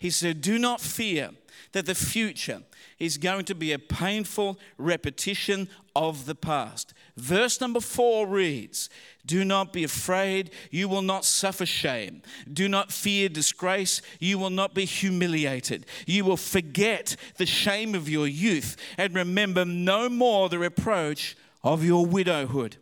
He 0.00 0.10
said, 0.10 0.40
Do 0.40 0.58
not 0.58 0.80
fear 0.80 1.30
that 1.70 1.86
the 1.86 1.94
future 1.94 2.62
is 2.98 3.16
going 3.16 3.44
to 3.44 3.54
be 3.54 3.70
a 3.70 3.78
painful 3.78 4.58
repetition 4.76 5.68
of 5.94 6.26
the 6.26 6.34
past. 6.34 6.92
Verse 7.16 7.60
number 7.60 7.78
four 7.78 8.26
reads, 8.26 8.90
Do 9.24 9.44
not 9.44 9.72
be 9.72 9.84
afraid, 9.84 10.50
you 10.72 10.88
will 10.88 11.02
not 11.02 11.24
suffer 11.24 11.66
shame. 11.66 12.22
Do 12.52 12.68
not 12.68 12.90
fear 12.90 13.28
disgrace, 13.28 14.02
you 14.18 14.40
will 14.40 14.50
not 14.50 14.74
be 14.74 14.86
humiliated. 14.86 15.86
You 16.04 16.24
will 16.24 16.36
forget 16.36 17.14
the 17.36 17.46
shame 17.46 17.94
of 17.94 18.08
your 18.08 18.26
youth 18.26 18.76
and 18.98 19.14
remember 19.14 19.64
no 19.64 20.08
more 20.08 20.48
the 20.48 20.58
reproach 20.58 21.36
of 21.62 21.84
your 21.84 22.04
widowhood. 22.04 22.78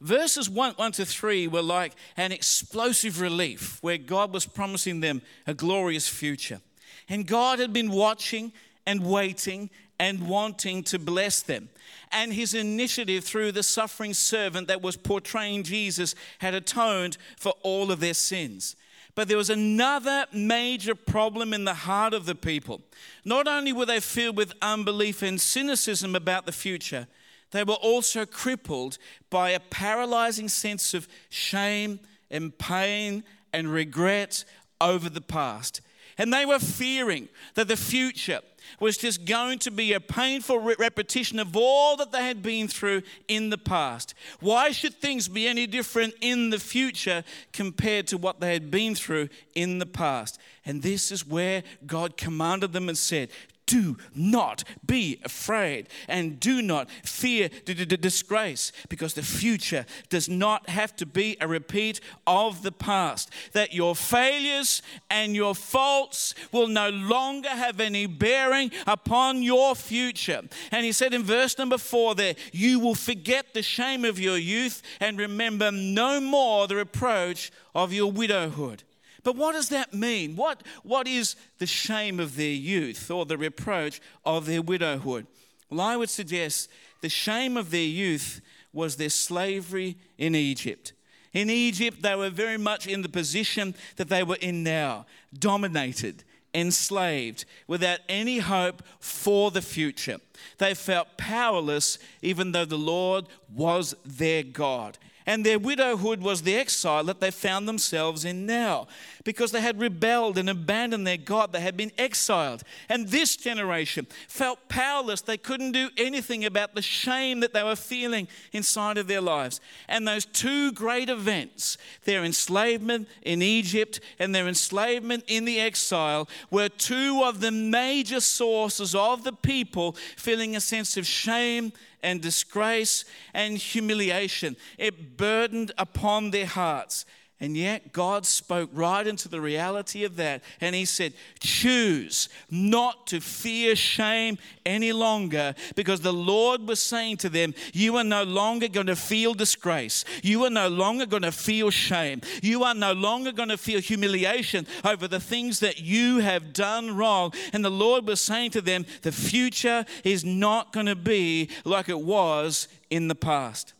Verses 0.00 0.50
1, 0.50 0.72
1 0.74 0.92
to 0.92 1.06
3 1.06 1.48
were 1.48 1.62
like 1.62 1.94
an 2.16 2.32
explosive 2.32 3.20
relief 3.20 3.78
where 3.82 3.98
God 3.98 4.32
was 4.32 4.46
promising 4.46 5.00
them 5.00 5.22
a 5.46 5.54
glorious 5.54 6.08
future. 6.08 6.60
And 7.08 7.26
God 7.26 7.58
had 7.58 7.72
been 7.72 7.90
watching 7.90 8.52
and 8.86 9.04
waiting 9.04 9.70
and 9.98 10.28
wanting 10.28 10.82
to 10.84 10.98
bless 10.98 11.40
them. 11.40 11.68
And 12.12 12.32
his 12.32 12.54
initiative 12.54 13.24
through 13.24 13.52
the 13.52 13.62
suffering 13.62 14.12
servant 14.12 14.68
that 14.68 14.82
was 14.82 14.96
portraying 14.96 15.62
Jesus 15.62 16.14
had 16.38 16.54
atoned 16.54 17.16
for 17.38 17.54
all 17.62 17.90
of 17.90 18.00
their 18.00 18.14
sins. 18.14 18.76
But 19.14 19.28
there 19.28 19.38
was 19.38 19.48
another 19.48 20.26
major 20.30 20.94
problem 20.94 21.54
in 21.54 21.64
the 21.64 21.72
heart 21.72 22.12
of 22.12 22.26
the 22.26 22.34
people. 22.34 22.82
Not 23.24 23.48
only 23.48 23.72
were 23.72 23.86
they 23.86 24.00
filled 24.00 24.36
with 24.36 24.52
unbelief 24.60 25.22
and 25.22 25.40
cynicism 25.40 26.14
about 26.14 26.44
the 26.44 26.52
future, 26.52 27.06
they 27.50 27.64
were 27.64 27.74
also 27.74 28.26
crippled 28.26 28.98
by 29.30 29.50
a 29.50 29.60
paralyzing 29.60 30.48
sense 30.48 30.94
of 30.94 31.08
shame 31.28 32.00
and 32.30 32.56
pain 32.58 33.24
and 33.52 33.72
regret 33.72 34.44
over 34.80 35.08
the 35.08 35.20
past. 35.20 35.80
And 36.18 36.32
they 36.32 36.46
were 36.46 36.58
fearing 36.58 37.28
that 37.54 37.68
the 37.68 37.76
future 37.76 38.40
was 38.80 38.96
just 38.96 39.24
going 39.24 39.58
to 39.60 39.70
be 39.70 39.92
a 39.92 40.00
painful 40.00 40.58
repetition 40.58 41.38
of 41.38 41.56
all 41.56 41.96
that 41.96 42.10
they 42.10 42.24
had 42.24 42.42
been 42.42 42.68
through 42.68 43.02
in 43.28 43.50
the 43.50 43.58
past. 43.58 44.14
Why 44.40 44.70
should 44.70 44.94
things 44.94 45.28
be 45.28 45.46
any 45.46 45.66
different 45.66 46.14
in 46.20 46.50
the 46.50 46.58
future 46.58 47.22
compared 47.52 48.06
to 48.08 48.18
what 48.18 48.40
they 48.40 48.52
had 48.52 48.70
been 48.70 48.94
through 48.94 49.28
in 49.54 49.78
the 49.78 49.86
past? 49.86 50.38
And 50.64 50.82
this 50.82 51.12
is 51.12 51.26
where 51.26 51.62
God 51.86 52.16
commanded 52.16 52.72
them 52.72 52.88
and 52.88 52.98
said, 52.98 53.28
do 53.66 53.96
not 54.14 54.64
be 54.86 55.20
afraid 55.24 55.88
and 56.08 56.40
do 56.40 56.62
not 56.62 56.88
fear 57.04 57.50
the 57.64 57.74
disgrace 57.74 58.72
because 58.88 59.14
the 59.14 59.22
future 59.22 59.84
does 60.08 60.28
not 60.28 60.68
have 60.68 60.94
to 60.96 61.06
be 61.06 61.36
a 61.40 61.48
repeat 61.48 62.00
of 62.26 62.62
the 62.62 62.72
past. 62.72 63.30
That 63.52 63.74
your 63.74 63.94
failures 63.94 64.82
and 65.10 65.34
your 65.34 65.54
faults 65.54 66.34
will 66.52 66.68
no 66.68 66.90
longer 66.90 67.48
have 67.48 67.80
any 67.80 68.06
bearing 68.06 68.70
upon 68.86 69.42
your 69.42 69.74
future. 69.74 70.42
And 70.70 70.84
he 70.84 70.92
said 70.92 71.12
in 71.12 71.22
verse 71.22 71.58
number 71.58 71.78
four 71.78 72.14
there, 72.14 72.36
you 72.52 72.78
will 72.78 72.94
forget 72.94 73.52
the 73.52 73.62
shame 73.62 74.04
of 74.04 74.18
your 74.18 74.38
youth 74.38 74.82
and 75.00 75.18
remember 75.18 75.70
no 75.70 76.20
more 76.20 76.66
the 76.66 76.76
reproach 76.76 77.50
of 77.74 77.92
your 77.92 78.10
widowhood. 78.10 78.82
But 79.26 79.34
what 79.34 79.54
does 79.54 79.70
that 79.70 79.92
mean? 79.92 80.36
What, 80.36 80.62
what 80.84 81.08
is 81.08 81.34
the 81.58 81.66
shame 81.66 82.20
of 82.20 82.36
their 82.36 82.46
youth 82.46 83.10
or 83.10 83.26
the 83.26 83.36
reproach 83.36 84.00
of 84.24 84.46
their 84.46 84.62
widowhood? 84.62 85.26
Well, 85.68 85.80
I 85.80 85.96
would 85.96 86.10
suggest 86.10 86.70
the 87.00 87.08
shame 87.08 87.56
of 87.56 87.72
their 87.72 87.80
youth 87.80 88.40
was 88.72 88.94
their 88.94 89.08
slavery 89.08 89.96
in 90.16 90.36
Egypt. 90.36 90.92
In 91.32 91.50
Egypt, 91.50 92.02
they 92.02 92.14
were 92.14 92.30
very 92.30 92.56
much 92.56 92.86
in 92.86 93.02
the 93.02 93.08
position 93.08 93.74
that 93.96 94.08
they 94.08 94.22
were 94.22 94.38
in 94.40 94.62
now, 94.62 95.06
dominated, 95.36 96.22
enslaved, 96.54 97.46
without 97.66 97.98
any 98.08 98.38
hope 98.38 98.80
for 99.00 99.50
the 99.50 99.60
future. 99.60 100.18
They 100.58 100.74
felt 100.74 101.16
powerless, 101.16 101.98
even 102.22 102.52
though 102.52 102.64
the 102.64 102.78
Lord 102.78 103.26
was 103.52 103.92
their 104.04 104.44
God. 104.44 104.98
And 105.26 105.44
their 105.44 105.58
widowhood 105.58 106.20
was 106.20 106.42
the 106.42 106.54
exile 106.54 107.04
that 107.04 107.20
they 107.20 107.32
found 107.32 107.68
themselves 107.68 108.24
in 108.24 108.46
now. 108.46 108.86
because 109.26 109.50
they 109.50 109.60
had 109.60 109.80
rebelled 109.80 110.38
and 110.38 110.48
abandoned 110.48 111.04
their 111.04 111.16
God. 111.16 111.52
They 111.52 111.60
had 111.60 111.76
been 111.76 111.90
exiled. 111.98 112.62
And 112.88 113.08
this 113.08 113.36
generation 113.36 114.06
felt 114.28 114.68
powerless. 114.68 115.20
They 115.20 115.36
couldn't 115.36 115.72
do 115.72 115.90
anything 115.96 116.44
about 116.44 116.76
the 116.76 116.80
shame 116.80 117.40
that 117.40 117.52
they 117.52 117.64
were 117.64 117.74
feeling 117.74 118.28
inside 118.52 118.96
of 118.98 119.08
their 119.08 119.20
lives. 119.20 119.60
And 119.88 120.06
those 120.06 120.24
two 120.24 120.70
great 120.70 121.10
events, 121.10 121.76
their 122.04 122.24
enslavement 122.24 123.08
in 123.22 123.42
Egypt 123.42 123.98
and 124.20 124.32
their 124.32 124.46
enslavement 124.46 125.24
in 125.26 125.44
the 125.44 125.58
exile, 125.58 126.28
were 126.48 126.68
two 126.68 127.22
of 127.24 127.40
the 127.40 127.50
major 127.50 128.20
sources 128.20 128.94
of 128.94 129.24
the 129.24 129.32
people 129.32 129.96
feeling 130.16 130.54
a 130.54 130.60
sense 130.60 130.96
of 130.96 131.04
shame 131.04 131.72
and 132.06 132.22
disgrace 132.22 133.04
and 133.34 133.58
humiliation. 133.58 134.56
It 134.78 135.16
burdened 135.16 135.72
upon 135.76 136.30
their 136.30 136.46
hearts. 136.46 137.04
And 137.38 137.54
yet, 137.54 137.92
God 137.92 138.24
spoke 138.24 138.70
right 138.72 139.06
into 139.06 139.28
the 139.28 139.42
reality 139.42 140.04
of 140.04 140.16
that. 140.16 140.42
And 140.58 140.74
He 140.74 140.86
said, 140.86 141.12
Choose 141.38 142.30
not 142.50 143.06
to 143.08 143.20
fear 143.20 143.76
shame 143.76 144.38
any 144.64 144.90
longer, 144.94 145.54
because 145.74 146.00
the 146.00 146.14
Lord 146.14 146.66
was 146.66 146.80
saying 146.80 147.18
to 147.18 147.28
them, 147.28 147.52
You 147.74 147.96
are 147.98 148.04
no 148.04 148.22
longer 148.22 148.68
going 148.68 148.86
to 148.86 148.96
feel 148.96 149.34
disgrace. 149.34 150.06
You 150.22 150.44
are 150.44 150.50
no 150.50 150.68
longer 150.68 151.04
going 151.04 151.24
to 151.24 151.32
feel 151.32 151.68
shame. 151.68 152.22
You 152.42 152.64
are 152.64 152.74
no 152.74 152.94
longer 152.94 153.32
going 153.32 153.50
to 153.50 153.58
feel 153.58 153.80
humiliation 153.80 154.66
over 154.82 155.06
the 155.06 155.20
things 155.20 155.60
that 155.60 155.78
you 155.78 156.20
have 156.20 156.54
done 156.54 156.96
wrong. 156.96 157.34
And 157.52 157.62
the 157.62 157.70
Lord 157.70 158.06
was 158.06 158.22
saying 158.22 158.52
to 158.52 158.62
them, 158.62 158.86
The 159.02 159.12
future 159.12 159.84
is 160.04 160.24
not 160.24 160.72
going 160.72 160.86
to 160.86 160.96
be 160.96 161.50
like 161.66 161.90
it 161.90 162.00
was 162.00 162.68
in 162.88 163.08
the 163.08 163.14
past. 163.14 163.74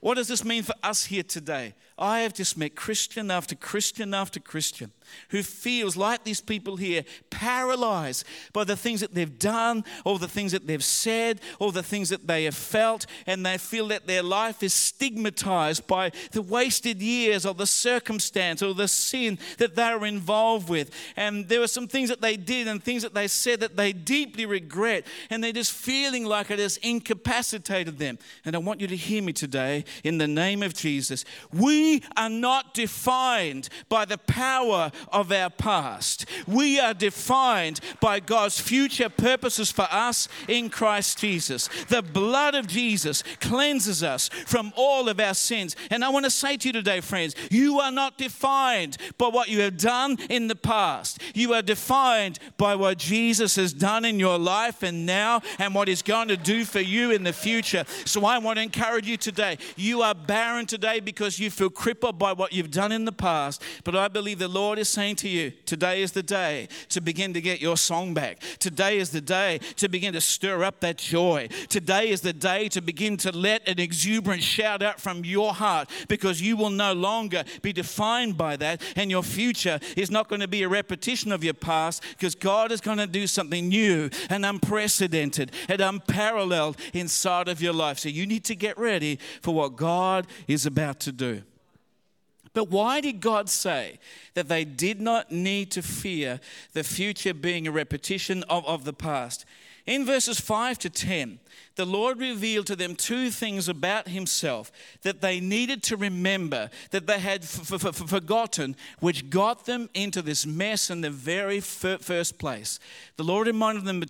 What 0.00 0.14
does 0.14 0.28
this 0.28 0.46
mean 0.46 0.62
for 0.62 0.74
us 0.82 1.04
here 1.04 1.22
today? 1.22 1.74
I 1.98 2.20
have 2.20 2.34
just 2.34 2.58
met 2.58 2.74
Christian 2.76 3.30
after 3.30 3.54
Christian 3.54 4.12
after 4.12 4.40
Christian 4.40 4.92
who 5.30 5.42
feels 5.42 5.96
like 5.96 6.24
these 6.24 6.40
people 6.40 6.76
here, 6.76 7.04
paralyzed 7.30 8.24
by 8.52 8.64
the 8.64 8.76
things 8.76 9.00
that 9.00 9.14
they've 9.14 9.38
done, 9.38 9.84
or 10.04 10.18
the 10.18 10.28
things 10.28 10.52
that 10.52 10.66
they've 10.66 10.84
said, 10.84 11.40
or 11.58 11.72
the 11.72 11.82
things 11.82 12.08
that 12.08 12.26
they 12.26 12.44
have 12.44 12.54
felt, 12.54 13.06
and 13.26 13.44
they 13.44 13.58
feel 13.58 13.88
that 13.88 14.06
their 14.06 14.22
life 14.22 14.62
is 14.62 14.74
stigmatized 14.74 15.86
by 15.86 16.10
the 16.32 16.42
wasted 16.42 17.00
years 17.00 17.46
or 17.46 17.54
the 17.54 17.66
circumstance 17.66 18.62
or 18.62 18.74
the 18.74 18.88
sin 18.88 19.38
that 19.58 19.74
they're 19.74 20.04
involved 20.04 20.68
with. 20.68 20.90
And 21.16 21.48
there 21.48 21.60
were 21.60 21.68
some 21.68 21.88
things 21.88 22.08
that 22.08 22.20
they 22.20 22.36
did 22.36 22.68
and 22.68 22.82
things 22.82 23.02
that 23.02 23.14
they 23.14 23.28
said 23.28 23.60
that 23.60 23.76
they 23.76 23.92
deeply 23.92 24.46
regret, 24.46 25.06
and 25.30 25.42
they're 25.42 25.52
just 25.52 25.72
feeling 25.72 26.24
like 26.24 26.50
it 26.50 26.58
has 26.58 26.76
incapacitated 26.78 27.98
them. 27.98 28.18
And 28.44 28.54
I 28.54 28.58
want 28.58 28.80
you 28.80 28.86
to 28.88 28.96
hear 28.96 29.22
me 29.22 29.32
today 29.32 29.84
in 30.04 30.18
the 30.18 30.28
name 30.28 30.62
of 30.62 30.74
Jesus. 30.74 31.24
We 31.52 31.85
are 32.16 32.30
not 32.30 32.74
defined 32.74 33.68
by 33.88 34.04
the 34.04 34.18
power 34.18 34.90
of 35.12 35.32
our 35.32 35.50
past. 35.50 36.26
We 36.46 36.78
are 36.80 36.94
defined 36.94 37.80
by 38.00 38.20
God's 38.20 38.60
future 38.60 39.08
purposes 39.08 39.70
for 39.70 39.86
us 39.90 40.28
in 40.48 40.70
Christ 40.70 41.18
Jesus. 41.18 41.68
The 41.88 42.02
blood 42.02 42.54
of 42.54 42.66
Jesus 42.66 43.22
cleanses 43.40 44.02
us 44.02 44.28
from 44.28 44.72
all 44.76 45.08
of 45.08 45.20
our 45.20 45.34
sins. 45.34 45.76
And 45.90 46.04
I 46.04 46.08
want 46.08 46.24
to 46.24 46.30
say 46.30 46.56
to 46.56 46.68
you 46.68 46.72
today, 46.72 47.00
friends, 47.00 47.34
you 47.50 47.80
are 47.80 47.92
not 47.92 48.18
defined 48.18 48.96
by 49.18 49.28
what 49.28 49.48
you 49.48 49.60
have 49.60 49.76
done 49.76 50.18
in 50.30 50.48
the 50.48 50.56
past. 50.56 51.20
You 51.34 51.54
are 51.54 51.62
defined 51.62 52.38
by 52.56 52.74
what 52.74 52.98
Jesus 52.98 53.56
has 53.56 53.72
done 53.72 54.04
in 54.04 54.18
your 54.18 54.38
life 54.38 54.82
and 54.82 55.06
now 55.06 55.42
and 55.58 55.74
what 55.74 55.88
he's 55.88 56.02
going 56.02 56.28
to 56.28 56.36
do 56.36 56.64
for 56.64 56.80
you 56.80 57.10
in 57.10 57.24
the 57.24 57.32
future. 57.32 57.84
So 58.04 58.24
I 58.24 58.38
want 58.38 58.56
to 58.58 58.62
encourage 58.62 59.06
you 59.06 59.16
today. 59.16 59.58
You 59.76 60.02
are 60.02 60.14
barren 60.14 60.66
today 60.66 61.00
because 61.00 61.38
you 61.38 61.50
feel 61.50 61.70
crippled 61.76 62.18
by 62.18 62.32
what 62.32 62.52
you've 62.52 62.70
done 62.70 62.90
in 62.90 63.04
the 63.04 63.12
past. 63.12 63.62
But 63.84 63.94
I 63.94 64.08
believe 64.08 64.38
the 64.38 64.48
Lord 64.48 64.78
is 64.78 64.88
saying 64.88 65.16
to 65.16 65.28
you, 65.28 65.52
today 65.66 66.02
is 66.02 66.12
the 66.12 66.22
day 66.22 66.68
to 66.88 67.00
begin 67.00 67.34
to 67.34 67.40
get 67.40 67.60
your 67.60 67.76
song 67.76 68.14
back. 68.14 68.40
Today 68.58 68.98
is 68.98 69.10
the 69.10 69.20
day 69.20 69.60
to 69.76 69.88
begin 69.88 70.14
to 70.14 70.20
stir 70.20 70.64
up 70.64 70.80
that 70.80 70.98
joy. 70.98 71.48
Today 71.68 72.08
is 72.08 72.22
the 72.22 72.32
day 72.32 72.68
to 72.70 72.80
begin 72.80 73.16
to 73.18 73.30
let 73.30 73.68
an 73.68 73.78
exuberant 73.78 74.42
shout 74.42 74.82
out 74.82 75.00
from 75.00 75.24
your 75.24 75.52
heart 75.52 75.90
because 76.08 76.40
you 76.40 76.56
will 76.56 76.70
no 76.70 76.94
longer 76.94 77.44
be 77.62 77.72
defined 77.72 78.36
by 78.36 78.56
that 78.56 78.80
and 78.96 79.10
your 79.10 79.22
future 79.22 79.78
is 79.96 80.10
not 80.10 80.28
going 80.28 80.40
to 80.40 80.48
be 80.48 80.62
a 80.62 80.68
repetition 80.68 81.30
of 81.30 81.44
your 81.44 81.54
past 81.54 82.02
because 82.10 82.34
God 82.34 82.72
is 82.72 82.80
going 82.80 82.98
to 82.98 83.06
do 83.06 83.26
something 83.26 83.68
new 83.68 84.08
and 84.30 84.46
unprecedented 84.46 85.52
and 85.68 85.80
unparalleled 85.80 86.78
inside 86.94 87.48
of 87.48 87.60
your 87.60 87.74
life. 87.74 87.98
So 87.98 88.08
you 88.08 88.26
need 88.26 88.44
to 88.44 88.56
get 88.56 88.78
ready 88.78 89.18
for 89.42 89.54
what 89.54 89.76
God 89.76 90.26
is 90.48 90.64
about 90.64 91.00
to 91.00 91.12
do. 91.12 91.42
But 92.56 92.70
why 92.70 93.02
did 93.02 93.20
God 93.20 93.50
say 93.50 93.98
that 94.32 94.48
they 94.48 94.64
did 94.64 94.98
not 94.98 95.30
need 95.30 95.70
to 95.72 95.82
fear 95.82 96.40
the 96.72 96.84
future 96.84 97.34
being 97.34 97.66
a 97.66 97.70
repetition 97.70 98.44
of, 98.44 98.64
of 98.64 98.84
the 98.84 98.94
past? 98.94 99.44
In 99.84 100.06
verses 100.06 100.40
5 100.40 100.78
to 100.78 100.88
10, 100.88 101.38
the 101.74 101.84
Lord 101.84 102.18
revealed 102.18 102.66
to 102.68 102.74
them 102.74 102.96
two 102.96 103.30
things 103.30 103.68
about 103.68 104.08
Himself 104.08 104.72
that 105.02 105.20
they 105.20 105.38
needed 105.38 105.82
to 105.82 105.98
remember, 105.98 106.70
that 106.92 107.06
they 107.06 107.18
had 107.18 107.42
f- 107.42 107.70
f- 107.74 107.84
f- 107.84 108.08
forgotten, 108.08 108.74
which 109.00 109.28
got 109.28 109.66
them 109.66 109.90
into 109.92 110.22
this 110.22 110.46
mess 110.46 110.88
in 110.88 111.02
the 111.02 111.10
very 111.10 111.58
f- 111.58 112.00
first 112.00 112.38
place. 112.38 112.80
The 113.16 113.24
Lord 113.24 113.48
reminded 113.48 113.84
them 113.84 114.02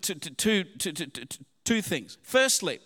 two 0.44 1.82
things. 1.82 2.18
Firstly, 2.22 2.78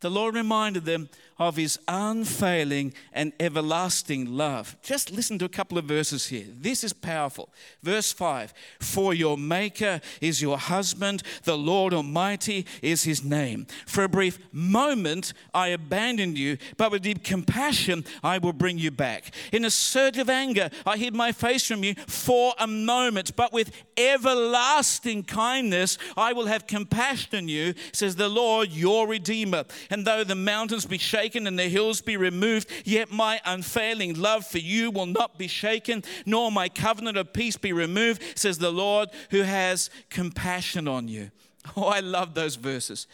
the 0.00 0.10
Lord 0.10 0.34
reminded 0.34 0.84
them 0.84 1.08
of 1.38 1.56
his 1.56 1.78
unfailing 1.86 2.92
and 3.12 3.32
everlasting 3.38 4.36
love. 4.36 4.76
Just 4.82 5.12
listen 5.12 5.38
to 5.38 5.44
a 5.44 5.48
couple 5.48 5.78
of 5.78 5.84
verses 5.84 6.26
here. 6.26 6.46
This 6.48 6.82
is 6.82 6.92
powerful. 6.92 7.50
Verse 7.82 8.12
5 8.12 8.52
For 8.80 9.14
your 9.14 9.38
Maker 9.38 10.00
is 10.20 10.42
your 10.42 10.58
husband, 10.58 11.22
the 11.44 11.56
Lord 11.56 11.94
Almighty 11.94 12.66
is 12.82 13.04
his 13.04 13.22
name. 13.22 13.66
For 13.86 14.04
a 14.04 14.08
brief 14.08 14.38
moment 14.52 15.32
I 15.54 15.68
abandoned 15.68 16.36
you, 16.36 16.58
but 16.76 16.90
with 16.90 17.02
deep 17.02 17.22
compassion 17.22 18.04
I 18.22 18.38
will 18.38 18.52
bring 18.52 18.78
you 18.78 18.90
back. 18.90 19.32
In 19.52 19.64
a 19.64 19.70
surge 19.70 20.18
of 20.18 20.28
anger 20.28 20.70
I 20.84 20.96
hid 20.96 21.14
my 21.14 21.32
face 21.32 21.66
from 21.66 21.84
you 21.84 21.94
for 22.06 22.54
a 22.58 22.66
moment, 22.66 23.36
but 23.36 23.52
with 23.52 23.70
everlasting 23.96 25.22
kindness 25.24 25.98
I 26.16 26.32
will 26.32 26.46
have 26.46 26.66
compassion 26.66 27.38
on 27.38 27.48
you, 27.48 27.74
says 27.92 28.16
the 28.16 28.28
Lord 28.28 28.70
your 28.70 29.06
Redeemer. 29.06 29.64
And 29.90 30.06
though 30.06 30.24
the 30.24 30.34
mountains 30.34 30.86
be 30.86 30.98
shaken, 30.98 31.27
and 31.34 31.58
the 31.58 31.68
hills 31.68 32.00
be 32.00 32.16
removed, 32.16 32.70
yet 32.84 33.10
my 33.10 33.40
unfailing 33.44 34.14
love 34.14 34.46
for 34.46 34.58
you 34.58 34.90
will 34.90 35.06
not 35.06 35.38
be 35.38 35.48
shaken, 35.48 36.04
nor 36.24 36.50
my 36.50 36.68
covenant 36.68 37.16
of 37.16 37.32
peace 37.32 37.56
be 37.56 37.72
removed, 37.72 38.22
says 38.38 38.58
the 38.58 38.72
Lord 38.72 39.08
who 39.30 39.42
has 39.42 39.90
compassion 40.10 40.88
on 40.88 41.08
you. 41.08 41.30
Oh, 41.76 41.84
I 41.84 42.00
love 42.00 42.32
those 42.32 42.56
verses. 42.56 43.06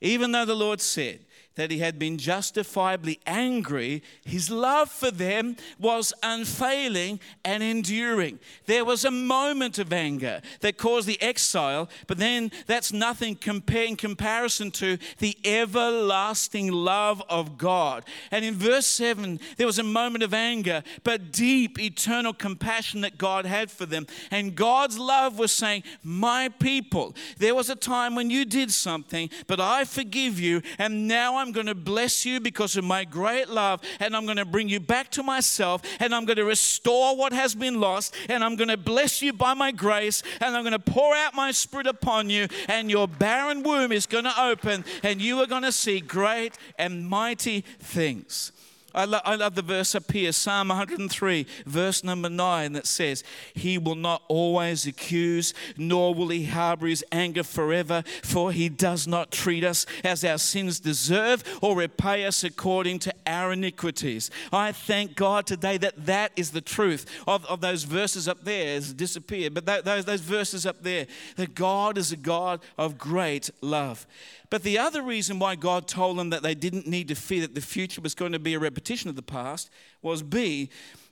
Even 0.00 0.32
though 0.32 0.44
the 0.44 0.56
Lord 0.56 0.80
said, 0.80 1.20
that 1.56 1.70
he 1.70 1.78
had 1.78 1.98
been 1.98 2.16
justifiably 2.16 3.20
angry, 3.26 4.02
his 4.24 4.50
love 4.50 4.90
for 4.90 5.10
them 5.10 5.56
was 5.78 6.12
unfailing 6.22 7.20
and 7.44 7.62
enduring. 7.62 8.38
There 8.66 8.84
was 8.84 9.04
a 9.04 9.10
moment 9.10 9.78
of 9.78 9.92
anger 9.92 10.40
that 10.60 10.78
caused 10.78 11.08
the 11.08 11.20
exile, 11.20 11.88
but 12.06 12.18
then 12.18 12.52
that's 12.66 12.92
nothing 12.92 13.36
in 13.46 13.96
comparison 13.96 14.70
to 14.70 14.98
the 15.18 15.36
everlasting 15.44 16.70
love 16.70 17.22
of 17.28 17.58
God. 17.58 18.04
And 18.30 18.44
in 18.44 18.54
verse 18.54 18.86
7, 18.86 19.40
there 19.56 19.66
was 19.66 19.78
a 19.78 19.84
moment 19.84 20.22
of 20.22 20.32
anger, 20.32 20.82
but 21.02 21.32
deep, 21.32 21.78
eternal 21.80 22.32
compassion 22.32 23.00
that 23.00 23.18
God 23.18 23.44
had 23.44 23.70
for 23.70 23.86
them. 23.86 24.06
And 24.30 24.54
God's 24.54 24.98
love 24.98 25.38
was 25.38 25.52
saying, 25.52 25.82
My 26.02 26.48
people, 26.48 27.14
there 27.38 27.54
was 27.54 27.70
a 27.70 27.76
time 27.76 28.14
when 28.14 28.30
you 28.30 28.44
did 28.44 28.70
something, 28.70 29.30
but 29.46 29.60
I 29.60 29.84
forgive 29.84 30.38
you, 30.38 30.62
and 30.78 31.08
now 31.08 31.39
I'm 31.40 31.52
going 31.52 31.66
to 31.66 31.74
bless 31.74 32.26
you 32.26 32.38
because 32.38 32.76
of 32.76 32.84
my 32.84 33.04
great 33.04 33.48
love, 33.48 33.80
and 33.98 34.14
I'm 34.14 34.26
going 34.26 34.36
to 34.36 34.44
bring 34.44 34.68
you 34.68 34.78
back 34.78 35.10
to 35.12 35.22
myself, 35.22 35.82
and 35.98 36.14
I'm 36.14 36.26
going 36.26 36.36
to 36.36 36.44
restore 36.44 37.16
what 37.16 37.32
has 37.32 37.54
been 37.54 37.80
lost, 37.80 38.14
and 38.28 38.44
I'm 38.44 38.56
going 38.56 38.68
to 38.68 38.76
bless 38.76 39.22
you 39.22 39.32
by 39.32 39.54
my 39.54 39.72
grace, 39.72 40.22
and 40.40 40.54
I'm 40.54 40.62
going 40.62 40.72
to 40.72 40.78
pour 40.78 41.16
out 41.16 41.34
my 41.34 41.50
spirit 41.50 41.86
upon 41.86 42.28
you, 42.28 42.46
and 42.68 42.90
your 42.90 43.08
barren 43.08 43.62
womb 43.62 43.90
is 43.90 44.06
going 44.06 44.24
to 44.24 44.40
open, 44.40 44.84
and 45.02 45.20
you 45.20 45.40
are 45.40 45.46
going 45.46 45.62
to 45.62 45.72
see 45.72 46.00
great 46.00 46.58
and 46.78 47.08
mighty 47.08 47.62
things. 47.80 48.52
I, 48.94 49.04
lo- 49.04 49.20
I 49.24 49.36
love 49.36 49.54
the 49.54 49.62
verse 49.62 49.94
up 49.94 50.10
here, 50.10 50.32
Psalm 50.32 50.68
103, 50.68 51.46
verse 51.66 52.02
number 52.02 52.28
9, 52.28 52.72
that 52.72 52.86
says, 52.86 53.22
He 53.54 53.78
will 53.78 53.94
not 53.94 54.22
always 54.28 54.86
accuse, 54.86 55.54
nor 55.76 56.14
will 56.14 56.28
He 56.28 56.46
harbor 56.46 56.86
His 56.86 57.04
anger 57.12 57.42
forever, 57.42 58.02
for 58.22 58.52
He 58.52 58.68
does 58.68 59.06
not 59.06 59.30
treat 59.30 59.64
us 59.64 59.86
as 60.02 60.24
our 60.24 60.38
sins 60.38 60.80
deserve 60.80 61.44
or 61.62 61.76
repay 61.76 62.24
us 62.24 62.42
according 62.44 62.98
to 63.00 63.14
our 63.26 63.52
iniquities. 63.52 64.30
I 64.52 64.72
thank 64.72 65.14
God 65.14 65.46
today 65.46 65.76
that 65.78 66.06
that 66.06 66.32
is 66.36 66.50
the 66.50 66.60
truth 66.60 67.06
of, 67.26 67.44
of 67.46 67.60
those 67.60 67.84
verses 67.84 68.28
up 68.28 68.44
there. 68.44 68.76
It's 68.76 68.92
disappeared, 68.92 69.54
but 69.54 69.66
that, 69.66 69.84
those, 69.84 70.04
those 70.04 70.20
verses 70.20 70.66
up 70.66 70.82
there, 70.82 71.06
that 71.36 71.54
God 71.54 71.96
is 71.96 72.12
a 72.12 72.16
God 72.16 72.60
of 72.76 72.98
great 72.98 73.50
love. 73.60 74.06
But 74.50 74.64
the 74.64 74.78
other 74.78 75.02
reason 75.02 75.38
why 75.38 75.54
God 75.54 75.86
told 75.86 76.18
them 76.18 76.30
that 76.30 76.42
they 76.42 76.56
didn't 76.56 76.86
need 76.86 77.08
to 77.08 77.14
fear 77.14 77.42
that 77.42 77.54
the 77.54 77.60
future 77.60 78.00
was 78.00 78.16
going 78.16 78.32
to 78.32 78.40
be 78.40 78.54
a 78.54 78.58
repetition 78.58 79.08
of 79.08 79.14
the 79.14 79.22
past, 79.22 79.70
was 80.02 80.24
B, 80.24 80.70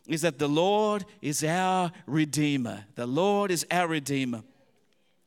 is 0.09 0.23
that 0.23 0.41
the 0.41 0.49
Lord 0.49 1.05
is 1.23 1.45
our 1.45 1.93
Redeemer. 2.07 2.85
The 2.97 3.07
Lord 3.07 3.53
is 3.53 3.65
our 3.71 3.87
Redeemer. 3.87 4.43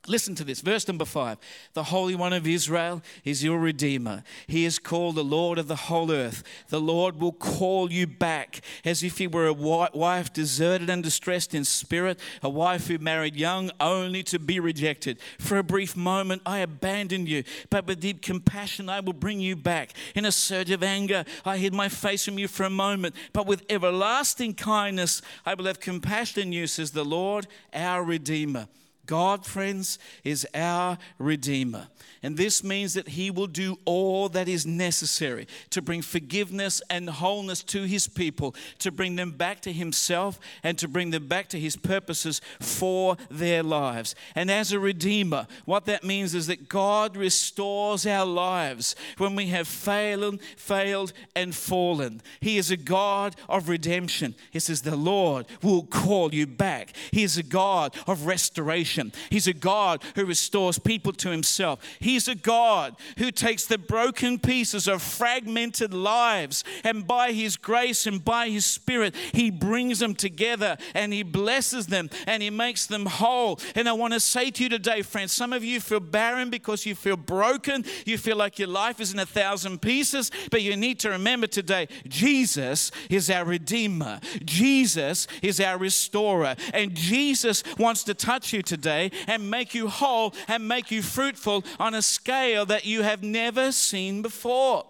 Listen 0.08 0.34
to 0.34 0.44
this, 0.44 0.62
verse 0.62 0.88
number 0.88 1.06
five. 1.06 1.38
The 1.74 1.84
Holy 1.84 2.16
One 2.16 2.34
of 2.34 2.48
Israel 2.48 3.04
is 3.24 3.44
your 3.44 3.60
Redeemer. 3.60 4.24
He 4.48 4.66
is 4.66 4.80
called 4.80 5.14
the 5.14 5.24
Lord 5.24 5.60
of 5.60 5.68
the 5.68 5.76
whole 5.76 6.12
earth. 6.12 6.44
The 6.70 6.82
Lord 6.82 7.20
will 7.20 7.34
call 7.34 7.92
you 7.92 8.08
back 8.08 8.62
as 8.84 9.04
if 9.04 9.20
he 9.20 9.28
were 9.28 9.46
a 9.46 9.54
wife 9.54 10.34
deserted 10.34 10.90
and 10.90 11.04
distressed 11.04 11.54
in 11.54 11.66
spirit, 11.66 12.20
a 12.42 12.50
wife 12.50 12.88
who 12.88 12.98
married 12.98 13.36
young 13.36 13.70
only 13.80 14.24
to 14.24 14.40
be 14.40 14.60
rejected. 14.60 15.20
For 15.38 15.60
a 15.60 15.64
brief 15.64 15.96
moment, 15.96 16.42
I 16.48 16.60
abandoned 16.60 17.28
you, 17.28 17.44
but 17.70 17.86
with 17.86 18.00
deep 18.00 18.24
compassion, 18.24 18.90
I 18.90 19.02
will 19.02 19.14
bring 19.14 19.40
you 19.40 19.56
back. 19.56 19.94
In 20.16 20.26
a 20.26 20.32
surge 20.32 20.72
of 20.72 20.82
anger, 20.82 21.26
I 21.46 21.58
hid 21.58 21.76
my 21.76 21.90
face 21.90 22.26
from 22.26 22.40
you 22.40 22.48
for 22.48 22.64
a 22.64 22.72
moment, 22.72 23.14
but 23.34 23.46
with 23.46 23.64
everlasting 23.70 24.56
kindness, 24.56 25.22
I 25.46 25.54
will 25.54 25.66
have 25.66 25.80
compassion 25.80 26.48
on 26.48 26.54
you, 26.54 26.66
says 26.66 26.90
the 26.90 27.06
Lord, 27.06 27.46
our 27.72 28.04
Redeemer. 28.04 28.68
God, 29.12 29.46
friends, 29.46 30.00
is 30.24 30.48
our 30.56 30.98
Redeemer. 31.20 31.90
And 32.24 32.38
this 32.38 32.64
means 32.64 32.94
that 32.94 33.10
He 33.10 33.30
will 33.30 33.48
do 33.48 33.78
all 33.84 34.30
that 34.30 34.48
is 34.48 34.66
necessary 34.66 35.48
to 35.72 35.82
bring 35.82 36.02
forgiveness 36.02 36.82
and 36.90 37.10
wholeness 37.10 37.62
to 37.64 37.84
His 37.84 38.08
people, 38.08 38.56
to 38.80 38.90
bring 38.90 39.18
them 39.18 39.32
back 39.32 39.60
to 39.64 39.74
Himself, 39.74 40.40
and 40.64 40.78
to 40.78 40.88
bring 40.88 41.10
them 41.10 41.28
back 41.28 41.50
to 41.50 41.60
His 41.60 41.76
purposes 41.76 42.40
for 42.62 43.18
their 43.30 43.64
lives. 43.64 44.16
And 44.34 44.50
as 44.50 44.72
a 44.72 44.80
Redeemer, 44.80 45.46
what 45.66 45.86
that 45.88 46.06
means 46.06 46.34
is 46.34 46.48
that 46.48 46.70
God 46.70 47.18
restores 47.18 48.06
our 48.06 48.26
lives 48.26 48.96
when 49.18 49.36
we 49.36 49.48
have 49.48 49.68
failed, 49.68 50.42
failed, 50.56 51.12
and 51.36 51.54
fallen. 51.54 52.22
He 52.40 52.58
is 52.58 52.72
a 52.72 52.78
God 52.78 53.36
of 53.50 53.68
redemption. 53.68 54.36
He 54.52 54.60
says, 54.60 54.84
The 54.84 54.96
Lord 54.96 55.48
will 55.62 55.84
call 55.84 56.34
you 56.34 56.48
back. 56.48 56.94
He 57.12 57.24
is 57.24 57.38
a 57.38 57.44
God 57.44 57.94
of 58.08 58.26
restoration. 58.26 59.01
He's 59.30 59.48
a 59.48 59.54
God 59.54 60.04
who 60.16 60.26
restores 60.26 60.78
people 60.78 61.14
to 61.14 61.30
Himself. 61.32 61.80
He's 62.00 62.28
a 62.28 62.36
God 62.36 62.96
who 63.18 63.32
takes 63.32 63.66
the 63.66 63.78
broken 63.78 64.38
pieces 64.38 64.88
of 64.88 65.02
fragmented 65.02 65.94
lives 65.94 66.64
and 66.84 67.08
by 67.08 67.32
His 67.32 67.58
grace 67.58 68.06
and 68.06 68.24
by 68.24 68.50
His 68.50 68.66
Spirit, 68.66 69.16
He 69.34 69.50
brings 69.50 70.00
them 70.00 70.16
together 70.16 70.78
and 70.94 71.14
He 71.14 71.24
blesses 71.24 71.88
them 71.88 72.10
and 72.28 72.44
He 72.44 72.50
makes 72.50 72.86
them 72.86 73.06
whole. 73.06 73.60
And 73.76 73.88
I 73.88 73.94
want 73.94 74.14
to 74.14 74.20
say 74.20 74.52
to 74.52 74.64
you 74.64 74.70
today, 74.70 75.02
friends, 75.02 75.32
some 75.32 75.54
of 75.54 75.64
you 75.64 75.80
feel 75.80 76.00
barren 76.00 76.50
because 76.50 76.86
you 76.86 76.96
feel 76.96 77.18
broken. 77.18 77.86
You 78.06 78.18
feel 78.18 78.36
like 78.36 78.60
your 78.60 78.68
life 78.68 79.00
is 79.00 79.14
in 79.14 79.20
a 79.20 79.26
thousand 79.26 79.82
pieces, 79.82 80.32
but 80.50 80.62
you 80.62 80.76
need 80.76 81.00
to 81.00 81.10
remember 81.10 81.48
today 81.48 81.88
Jesus 82.08 82.92
is 83.10 83.30
our 83.30 83.46
Redeemer, 83.46 84.20
Jesus 84.44 85.28
is 85.42 85.60
our 85.60 85.78
Restorer, 85.78 86.56
and 86.74 86.94
Jesus 86.96 87.64
wants 87.78 88.04
to 88.04 88.14
touch 88.14 88.54
you 88.54 88.62
today 88.62 88.81
and 89.28 89.50
make 89.50 89.74
you 89.74 89.88
whole 89.88 90.34
and 90.48 90.68
make 90.68 90.92
you 90.92 91.02
fruitful 91.02 91.64
on 91.80 91.94
a 91.94 92.02
a 92.02 92.04
scale 92.04 92.66
that 92.66 92.84
you 92.84 93.04
have 93.04 93.22
never 93.22 93.72
seen 93.72 94.24
before. 94.24 94.86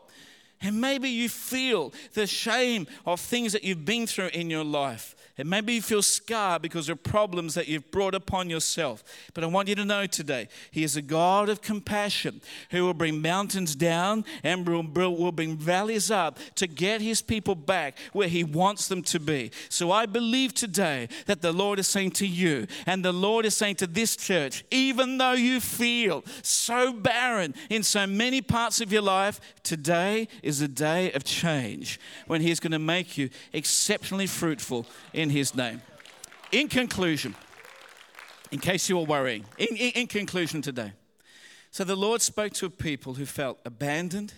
And 0.61 0.79
maybe 0.79 1.09
you 1.09 1.27
feel 1.27 1.91
the 2.13 2.25
shame 2.25 2.87
of 3.05 3.19
things 3.19 3.51
that 3.51 3.65
you've 3.65 3.83
been 3.83 4.07
through 4.07 4.29
in 4.33 4.49
your 4.49 4.63
life. 4.63 5.15
And 5.41 5.49
maybe 5.49 5.73
you 5.73 5.81
feel 5.81 6.03
scarred 6.03 6.61
because 6.61 6.87
of 6.87 7.01
problems 7.01 7.55
that 7.55 7.67
you've 7.67 7.89
brought 7.89 8.13
upon 8.13 8.47
yourself. 8.47 9.03
But 9.33 9.43
I 9.43 9.47
want 9.47 9.67
you 9.67 9.73
to 9.73 9.83
know 9.83 10.05
today, 10.05 10.49
He 10.69 10.83
is 10.83 10.95
a 10.95 11.01
God 11.01 11.49
of 11.49 11.63
compassion 11.63 12.41
who 12.69 12.85
will 12.85 12.93
bring 12.93 13.23
mountains 13.23 13.73
down 13.73 14.23
and 14.43 14.69
will 14.69 15.31
bring 15.31 15.57
valleys 15.57 16.11
up 16.11 16.37
to 16.57 16.67
get 16.67 17.01
His 17.01 17.23
people 17.23 17.55
back 17.55 17.97
where 18.13 18.27
He 18.27 18.43
wants 18.43 18.87
them 18.87 19.01
to 19.01 19.19
be. 19.19 19.49
So 19.67 19.91
I 19.91 20.05
believe 20.05 20.53
today 20.53 21.09
that 21.25 21.41
the 21.41 21.51
Lord 21.51 21.79
is 21.79 21.87
saying 21.87 22.11
to 22.11 22.27
you, 22.27 22.67
and 22.85 23.03
the 23.03 23.11
Lord 23.11 23.47
is 23.47 23.57
saying 23.57 23.77
to 23.77 23.87
this 23.87 24.15
church, 24.15 24.63
even 24.69 25.17
though 25.17 25.33
you 25.33 25.59
feel 25.59 26.23
so 26.43 26.93
barren 26.93 27.55
in 27.71 27.81
so 27.81 28.05
many 28.05 28.43
parts 28.43 28.79
of 28.79 28.93
your 28.93 29.01
life, 29.01 29.41
today 29.63 30.27
is 30.43 30.61
a 30.61 30.67
day 30.67 31.11
of 31.13 31.23
change 31.23 31.99
when 32.27 32.41
He 32.41 32.51
is 32.51 32.59
going 32.59 32.73
to 32.73 32.79
make 32.79 33.17
you 33.17 33.31
exceptionally 33.53 34.27
fruitful 34.27 34.85
in 35.13 35.30
his 35.31 35.55
name. 35.55 35.81
In 36.51 36.67
conclusion, 36.67 37.35
in 38.51 38.59
case 38.59 38.89
you 38.89 38.97
were 38.97 39.05
worrying, 39.05 39.45
in, 39.57 39.75
in, 39.75 39.91
in 39.91 40.07
conclusion 40.07 40.61
today, 40.61 40.93
so 41.71 41.83
the 41.85 41.95
Lord 41.95 42.21
spoke 42.21 42.53
to 42.53 42.65
a 42.65 42.69
people 42.69 43.13
who 43.13 43.25
felt 43.25 43.59
abandoned, 43.65 44.33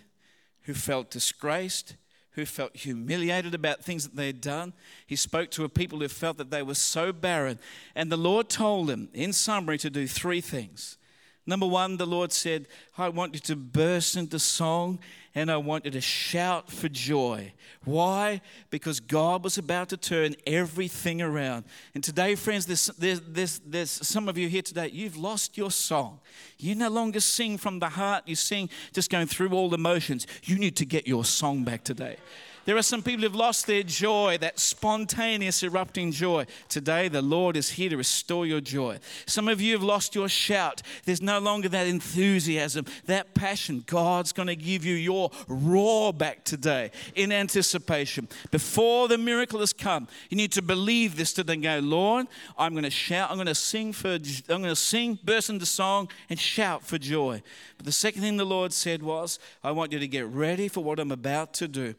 who 0.61 0.73
felt 0.73 1.09
disgraced, 1.09 1.95
who 2.31 2.45
felt 2.45 2.75
humiliated 2.75 3.53
about 3.53 3.83
things 3.83 4.03
that 4.03 4.15
they 4.15 4.27
had 4.27 4.41
done. 4.41 4.73
He 5.05 5.15
spoke 5.15 5.51
to 5.51 5.63
a 5.63 5.69
people 5.69 5.99
who 5.99 6.07
felt 6.07 6.37
that 6.37 6.51
they 6.51 6.63
were 6.63 6.75
so 6.75 7.11
barren. 7.11 7.59
And 7.95 8.11
the 8.11 8.17
Lord 8.17 8.49
told 8.49 8.87
them, 8.87 9.09
in 9.13 9.33
summary, 9.33 9.77
to 9.79 9.89
do 9.89 10.07
three 10.07 10.41
things. 10.41 10.97
Number 11.45 11.65
one, 11.65 11.97
the 11.97 12.05
Lord 12.05 12.31
said, 12.31 12.67
I 12.97 13.09
want 13.09 13.33
you 13.33 13.39
to 13.41 13.55
burst 13.55 14.15
into 14.15 14.39
song 14.39 14.99
and 15.35 15.51
I 15.51 15.57
want 15.57 15.83
you 15.83 15.91
to 15.91 16.01
shout 16.01 16.71
for 16.71 16.87
joy. 16.87 17.51
Why? 17.83 18.41
Because 18.69 18.99
God 18.99 19.43
was 19.43 19.57
about 19.57 19.89
to 19.89 19.97
turn 19.97 20.35
everything 20.47 21.21
around. 21.21 21.65
And 21.95 22.03
today, 22.03 22.35
friends, 22.35 22.65
there's, 22.65 22.85
there's, 22.97 23.19
there's, 23.21 23.59
there's 23.59 23.89
some 23.89 24.29
of 24.29 24.37
you 24.37 24.47
here 24.47 24.61
today, 24.61 24.89
you've 24.93 25.17
lost 25.17 25.57
your 25.57 25.71
song. 25.71 26.19
You 26.59 26.75
no 26.75 26.89
longer 26.89 27.19
sing 27.19 27.57
from 27.57 27.79
the 27.79 27.89
heart, 27.89 28.23
you 28.25 28.35
sing 28.35 28.69
just 28.93 29.09
going 29.09 29.27
through 29.27 29.49
all 29.49 29.69
the 29.69 29.77
motions. 29.77 30.27
You 30.43 30.57
need 30.57 30.77
to 30.77 30.85
get 30.85 31.07
your 31.07 31.25
song 31.25 31.63
back 31.63 31.83
today. 31.83 32.17
There 32.65 32.77
are 32.77 32.81
some 32.81 33.03
people 33.03 33.23
who've 33.23 33.35
lost 33.35 33.67
their 33.67 33.83
joy, 33.83 34.37
that 34.39 34.57
spontaneous 34.57 35.63
erupting 35.63 36.13
joy. 36.13 36.45
Today, 36.69 37.09
the 37.09 37.21
Lord 37.21 37.57
is 37.57 37.71
here 37.71 37.89
to 37.89 37.97
restore 37.97 38.45
your 38.45 38.61
joy. 38.61 38.99
Some 39.25 39.49
of 39.49 39.59
you 39.59 39.73
have 39.73 39.83
lost 39.83 40.15
your 40.15 40.29
shout. 40.29 40.81
There's 41.03 41.21
no 41.21 41.39
longer 41.39 41.67
that 41.69 41.87
enthusiasm, 41.87 42.85
that 43.05 43.33
passion. 43.33 43.83
God's 43.85 44.31
going 44.31 44.47
to 44.47 44.55
give 44.55 44.85
you 44.85 44.95
your 44.95 45.29
roar 45.49 46.13
back 46.13 46.45
today 46.45 46.91
in 47.15 47.33
anticipation. 47.33 48.29
Before 48.49 49.09
the 49.09 49.17
miracle 49.17 49.59
has 49.59 49.73
come, 49.73 50.07
you 50.29 50.37
need 50.37 50.53
to 50.53 50.61
believe 50.61 51.17
this 51.17 51.33
today 51.33 51.53
and 51.55 51.63
go, 51.63 51.79
Lord, 51.79 52.27
I'm 52.57 52.71
going 52.71 52.85
to 52.85 52.89
shout, 52.89 53.29
I'm 53.29 53.35
going 53.35 53.47
to 53.47 53.55
sing 53.55 53.91
for, 53.91 54.13
I'm 54.13 54.61
going 54.61 54.63
to 54.63 54.75
sing, 54.75 55.19
burst 55.21 55.49
into 55.49 55.65
song, 55.65 56.07
and 56.29 56.39
shout 56.39 56.83
for 56.83 56.97
joy. 56.97 57.43
But 57.75 57.85
the 57.85 57.91
second 57.91 58.21
thing 58.21 58.37
the 58.37 58.45
Lord 58.45 58.71
said 58.71 59.03
was, 59.03 59.37
I 59.65 59.71
want 59.71 59.91
you 59.91 59.99
to 59.99 60.07
get 60.07 60.27
ready 60.27 60.69
for 60.69 60.81
what 60.81 60.99
I'm 60.99 61.11
about 61.11 61.53
to 61.55 61.67
do. 61.67 61.95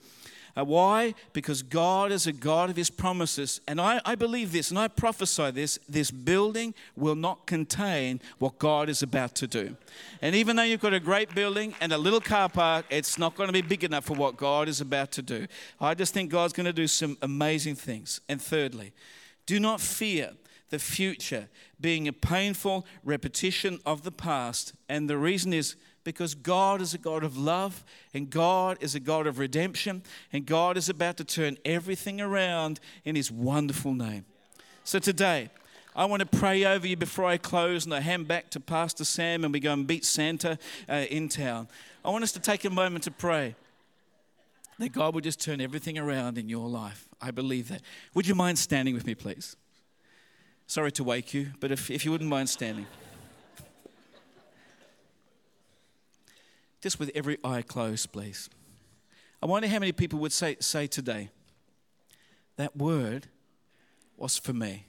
Uh, 0.57 0.65
why? 0.65 1.15
Because 1.33 1.63
God 1.63 2.13
is 2.13 2.27
a 2.27 2.33
God 2.33 2.71
of 2.71 2.77
His 2.77 2.91
promises. 2.91 3.61
And 3.67 3.81
I, 3.81 4.01
I 4.05 4.15
believe 4.15 4.53
this 4.53 4.71
and 4.71 4.79
I 4.79 4.89
prophesy 4.89 5.51
this 5.51 5.79
this 5.89 6.11
building 6.11 6.75
will 6.97 7.17
not 7.17 7.47
contain 7.47 8.21
what 8.39 8.59
God 8.59 8.89
is 8.89 9.03
about 9.03 9.35
to 9.37 9.47
do. 9.47 9.77
And 10.23 10.37
even 10.37 10.57
though 10.57 10.63
you've 10.63 10.81
got 10.81 10.95
a 10.95 11.01
great 11.01 11.35
building 11.35 11.75
and 11.81 11.93
a 11.93 11.99
little 11.99 12.21
car 12.21 12.49
park, 12.49 12.87
it's 12.91 13.19
not 13.19 13.35
going 13.35 13.49
to 13.49 13.53
be 13.53 13.63
big 13.63 13.85
enough 13.85 14.05
for 14.05 14.15
what 14.15 14.37
God 14.37 14.69
is 14.69 14.81
about 14.81 15.11
to 15.13 15.23
do. 15.23 15.47
I 15.81 15.95
just 15.95 16.15
think 16.15 16.31
God's 16.31 16.53
going 16.53 16.67
to 16.67 16.73
do 16.73 16.87
some 16.87 17.19
amazing 17.23 17.75
things. 17.75 18.21
And 18.29 18.41
thirdly, 18.41 18.93
do 19.47 19.59
not 19.59 19.81
fear 19.81 20.33
the 20.71 20.79
future 20.79 21.49
being 21.81 22.09
a 22.09 22.13
painful 22.13 22.87
repetition 23.05 23.81
of 23.85 24.03
the 24.03 24.11
past. 24.11 24.73
And 24.89 25.09
the 25.09 25.19
reason 25.19 25.53
is 25.53 25.77
because 26.05 26.35
God 26.35 26.81
is 26.81 26.95
a 26.95 26.99
God 26.99 27.25
of 27.25 27.37
love 27.37 27.83
and 28.13 28.31
God 28.31 28.79
is 28.81 28.95
a 28.95 29.01
God 29.01 29.27
of 29.27 29.39
redemption 29.39 30.03
and 30.33 30.47
God 30.47 30.77
is 30.77 30.89
about 30.89 31.17
to 31.17 31.25
turn 31.25 31.57
everything 31.65 32.21
around 32.21 32.79
in 33.05 33.17
His 33.17 33.33
wonderful 33.33 33.95
name. 33.95 34.25
So 34.85 34.99
today, 34.99 35.51
I 35.97 36.05
want 36.05 36.21
to 36.21 36.39
pray 36.39 36.65
over 36.65 36.87
you 36.87 36.97
before 36.97 37.25
I 37.25 37.39
close 37.39 37.85
and 37.85 37.95
I 37.95 38.01
hand 38.01 38.29
back 38.29 38.51
to 38.51 38.61
Pastor 38.61 39.05
Sam 39.05 39.45
and 39.45 39.53
we 39.53 39.61
go 39.61 39.73
and 39.73 39.87
beat 39.87 40.05
Santa 40.05 40.59
uh, 40.89 41.07
in 41.09 41.29
town. 41.29 41.69
I 42.05 42.11
want 42.11 42.25
us 42.25 42.33
to 42.33 42.41
take 42.41 42.65
a 42.65 42.71
moment 42.71 43.05
to 43.05 43.11
pray 43.11 43.55
that 44.79 44.91
God 44.91 45.15
will 45.15 45.21
just 45.21 45.41
turn 45.41 45.61
everything 45.61 45.99
around 45.99 46.37
in 46.37 46.49
your 46.49 46.69
life. 46.69 47.09
I 47.21 47.31
believe 47.31 47.69
that. 47.69 47.81
Would 48.13 48.27
you 48.27 48.35
mind 48.35 48.59
standing 48.59 48.93
with 48.93 49.07
me, 49.07 49.15
please? 49.15 49.57
Sorry 50.67 50.91
to 50.93 51.05
wake 51.05 51.33
you, 51.33 51.53
but 51.61 51.71
if, 51.71 51.91
if 51.91 52.05
you 52.05 52.11
wouldn't 52.11 52.31
mind 52.31 52.49
standing. 52.49 52.87
Just 56.85 57.01
with 57.01 57.11
every 57.15 57.39
eye 57.43 57.63
closed, 57.63 58.13
please. 58.13 58.51
I 59.43 59.47
wonder 59.47 59.67
how 59.67 59.79
many 59.79 59.93
people 59.93 60.19
would 60.19 60.35
say, 60.35 60.59
say 60.61 60.87
today, 60.87 61.31
that 62.57 62.77
word 62.77 63.29
was 64.19 64.37
for 64.37 64.53
me. 64.53 64.85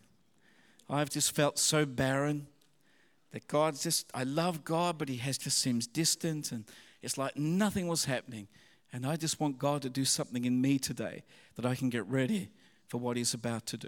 I've 0.89 1.10
just 1.10 1.34
felt 1.34 1.58
so 1.58 1.86
barren 1.86 2.47
that 3.31 3.47
God 3.47 3.79
just, 3.79 4.12
I 4.13 4.23
love 4.23 4.65
God, 4.65 4.97
but 4.97 5.08
He 5.08 5.15
has 5.17 5.38
just 5.38 5.58
seems 5.58 5.88
distant 5.88 6.51
and 6.51 6.65
it's 7.01 7.17
like 7.17 7.38
nothing 7.38 7.88
was 7.88 8.03
happening. 8.03 8.49
And 8.91 9.05
I 9.05 9.15
just 9.15 9.39
want 9.39 9.58
God 9.58 9.81
to 9.84 9.89
do 9.89 10.03
something 10.03 10.43
in 10.43 10.60
me 10.60 10.77
today 10.77 11.23
that 11.55 11.65
I 11.65 11.75
can 11.75 11.89
get 11.89 12.05
ready 12.08 12.49
for 12.89 12.97
what 12.97 13.15
He's 13.15 13.34
about 13.34 13.67
to 13.67 13.77
do. 13.77 13.88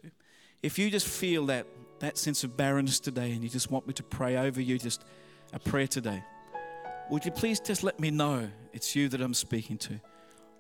If 0.64 0.80
you 0.80 0.90
just 0.90 1.10
feel 1.10 1.46
that, 1.48 1.68
that 2.00 2.18
sense 2.18 2.46
of 2.46 2.56
barrenness 2.56 3.02
today 3.02 3.34
and 3.34 3.44
you 3.44 3.50
just 3.50 3.70
want 3.70 3.86
me 3.86 3.92
to 3.96 4.04
pray 4.04 4.38
over 4.38 4.62
you, 4.62 4.80
just 4.80 5.04
a 5.52 5.60
prayer 5.60 5.88
today 5.88 6.24
would 7.10 7.26
you 7.26 7.32
please 7.32 7.60
just 7.60 7.84
let 7.84 8.00
me 8.00 8.12
know 8.12 8.50
it's 8.74 8.96
you 8.96 9.10
that 9.10 9.22
I'm 9.22 9.34
speaking 9.34 9.78
to? 9.80 10.00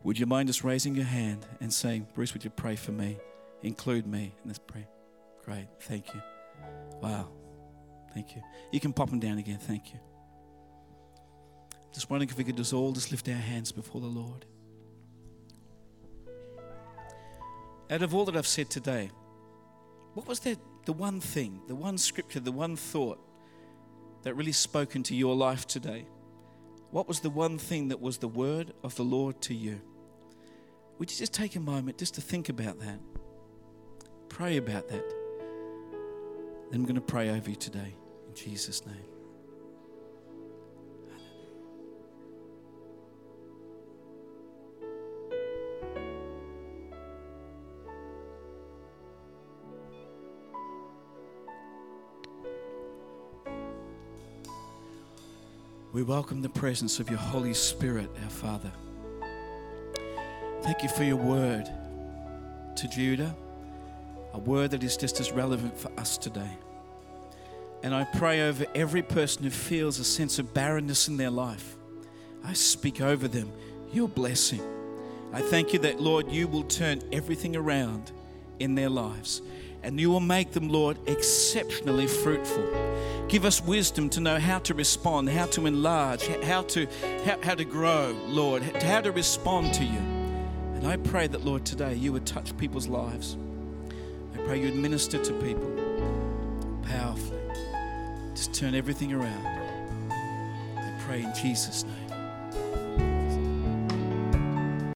Would 0.03 0.17
you 0.17 0.25
mind 0.25 0.47
just 0.47 0.63
raising 0.63 0.95
your 0.95 1.05
hand 1.05 1.45
and 1.60 1.73
saying, 1.73 2.07
Bruce, 2.13 2.33
would 2.33 2.43
you 2.43 2.49
pray 2.49 2.75
for 2.75 2.91
me? 2.91 3.17
Include 3.63 4.07
me 4.07 4.33
in 4.43 4.47
this 4.47 4.60
prayer. 4.60 4.88
Great. 5.43 5.67
Thank 5.81 6.13
you. 6.13 6.21
Wow. 7.01 7.29
Thank 8.13 8.36
you. 8.36 8.41
You 8.71 8.79
can 8.79 8.93
pop 8.93 9.10
them 9.10 9.19
down 9.19 9.38
again. 9.38 9.57
Thank 9.57 9.93
you. 9.93 9.99
Just 11.93 12.10
wondering 12.10 12.29
if 12.29 12.38
we 12.38 12.43
could 12.43 12.57
just 12.57 12.73
all 12.73 12.91
just 12.91 13.12
lift 13.12 13.27
our 13.27 13.36
hands 13.36 13.71
before 13.71 14.01
the 14.01 14.07
Lord. 14.07 14.45
Out 17.89 18.01
of 18.01 18.13
all 18.13 18.25
that 18.25 18.36
I've 18.36 18.47
said 18.47 18.69
today, 18.69 19.10
what 20.13 20.27
was 20.27 20.39
that, 20.41 20.57
the 20.86 20.93
one 20.93 21.19
thing, 21.19 21.62
the 21.67 21.75
one 21.75 21.97
scripture, 21.97 22.39
the 22.39 22.51
one 22.51 22.75
thought 22.75 23.19
that 24.23 24.36
really 24.36 24.51
spoke 24.51 24.95
into 24.95 25.15
your 25.15 25.36
life 25.36 25.65
today? 25.65 26.05
What 26.91 27.08
was 27.08 27.19
the 27.19 27.30
one 27.30 27.58
thing 27.58 27.89
that 27.89 28.02
was 28.02 28.17
the 28.17 28.28
word 28.28 28.73
of 28.84 28.95
the 28.95 29.04
Lord 29.04 29.41
to 29.41 29.54
you? 29.54 29.82
Would 31.00 31.12
you 31.12 31.17
just 31.17 31.34
take 31.34 31.56
a 31.56 31.60
moment 31.60 31.97
just 31.97 32.15
to 32.15 32.21
think 32.21 32.50
about 32.50 32.80
that? 32.80 33.00
Pray 34.30 34.58
about 34.58 34.88
that. 34.89 35.04
Then 36.71 36.81
I'm 36.81 36.83
going 36.83 36.96
to 36.96 37.02
pray 37.02 37.29
over 37.29 37.50
you 37.50 37.56
today 37.56 37.94
in 38.27 38.33
Jesus' 38.33 38.85
name. 38.85 39.16
We 55.98 56.04
welcome 56.04 56.43
the 56.43 56.50
presence 56.50 57.00
of 57.00 57.10
your 57.10 57.17
Holy 57.17 57.56
Spirit, 57.56 58.08
our 58.23 58.29
Father. 58.29 58.71
Thank 60.62 60.83
you 60.83 60.89
for 60.89 61.04
your 61.04 61.15
word 61.15 61.67
to 62.75 62.87
Judah, 62.87 63.35
a 64.31 64.37
word 64.37 64.69
that 64.69 64.83
is 64.83 64.95
just 64.95 65.19
as 65.19 65.31
relevant 65.31 65.75
for 65.75 65.91
us 66.00 66.19
today. 66.19 66.52
And 67.81 67.95
I 67.95 68.04
pray 68.04 68.41
over 68.41 68.67
every 68.75 69.02
person 69.02 69.43
who 69.43 69.50
feels 69.50 69.98
a 69.98 70.04
sense 70.04 70.37
of 70.37 70.54
barrenness 70.54 71.08
in 71.08 71.17
their 71.17 71.31
life. 71.31 71.75
I 72.43 72.54
speak 72.54 73.02
over 73.02 73.27
them 73.27 73.52
your 73.91 74.08
blessing. 74.08 74.62
I 75.33 75.41
thank 75.41 75.73
you 75.73 75.79
that, 75.79 76.00
Lord, 76.00 76.31
you 76.31 76.48
will 76.48 76.65
turn 76.65 77.02
everything 77.12 77.56
around 77.56 78.12
in 78.60 78.75
their 78.75 78.89
lives 78.89 79.41
and 79.84 80.00
you 80.00 80.10
will 80.10 80.19
make 80.19 80.52
them, 80.52 80.69
Lord, 80.69 80.98
exceptionally 81.08 82.08
fruitful. 82.08 82.67
Give 83.28 83.46
us 83.46 83.62
wisdom 83.62 84.10
to 84.12 84.21
know 84.21 84.40
how 84.40 84.60
to 84.60 84.73
respond, 84.73 85.30
how 85.30 85.46
to 85.48 85.65
enlarge, 85.65 86.25
how 86.44 86.63
to, 86.63 86.88
how, 87.25 87.38
how 87.42 87.56
to 87.56 87.65
grow, 87.65 88.15
Lord, 88.25 88.63
how 88.63 89.02
to 89.02 89.12
respond 89.12 89.73
to 89.75 89.84
you. 89.84 90.00
And 90.78 90.88
I 90.88 90.98
pray 90.98 91.28
that, 91.28 91.44
Lord, 91.44 91.65
today 91.65 91.96
you 91.96 92.13
would 92.13 92.25
touch 92.25 92.56
people's 92.58 92.88
lives. 92.88 93.36
I 94.34 94.38
pray 94.44 94.62
you'd 94.62 94.75
minister 94.75 95.21
to 95.23 95.34
people 95.42 95.69
powerfully. 96.84 97.40
Just 98.36 98.54
turn 98.54 98.75
everything 98.75 99.12
around. 99.12 99.46
I 100.78 101.02
pray 101.06 101.23
in 101.23 101.34
Jesus' 101.34 101.84
name. 101.84 101.96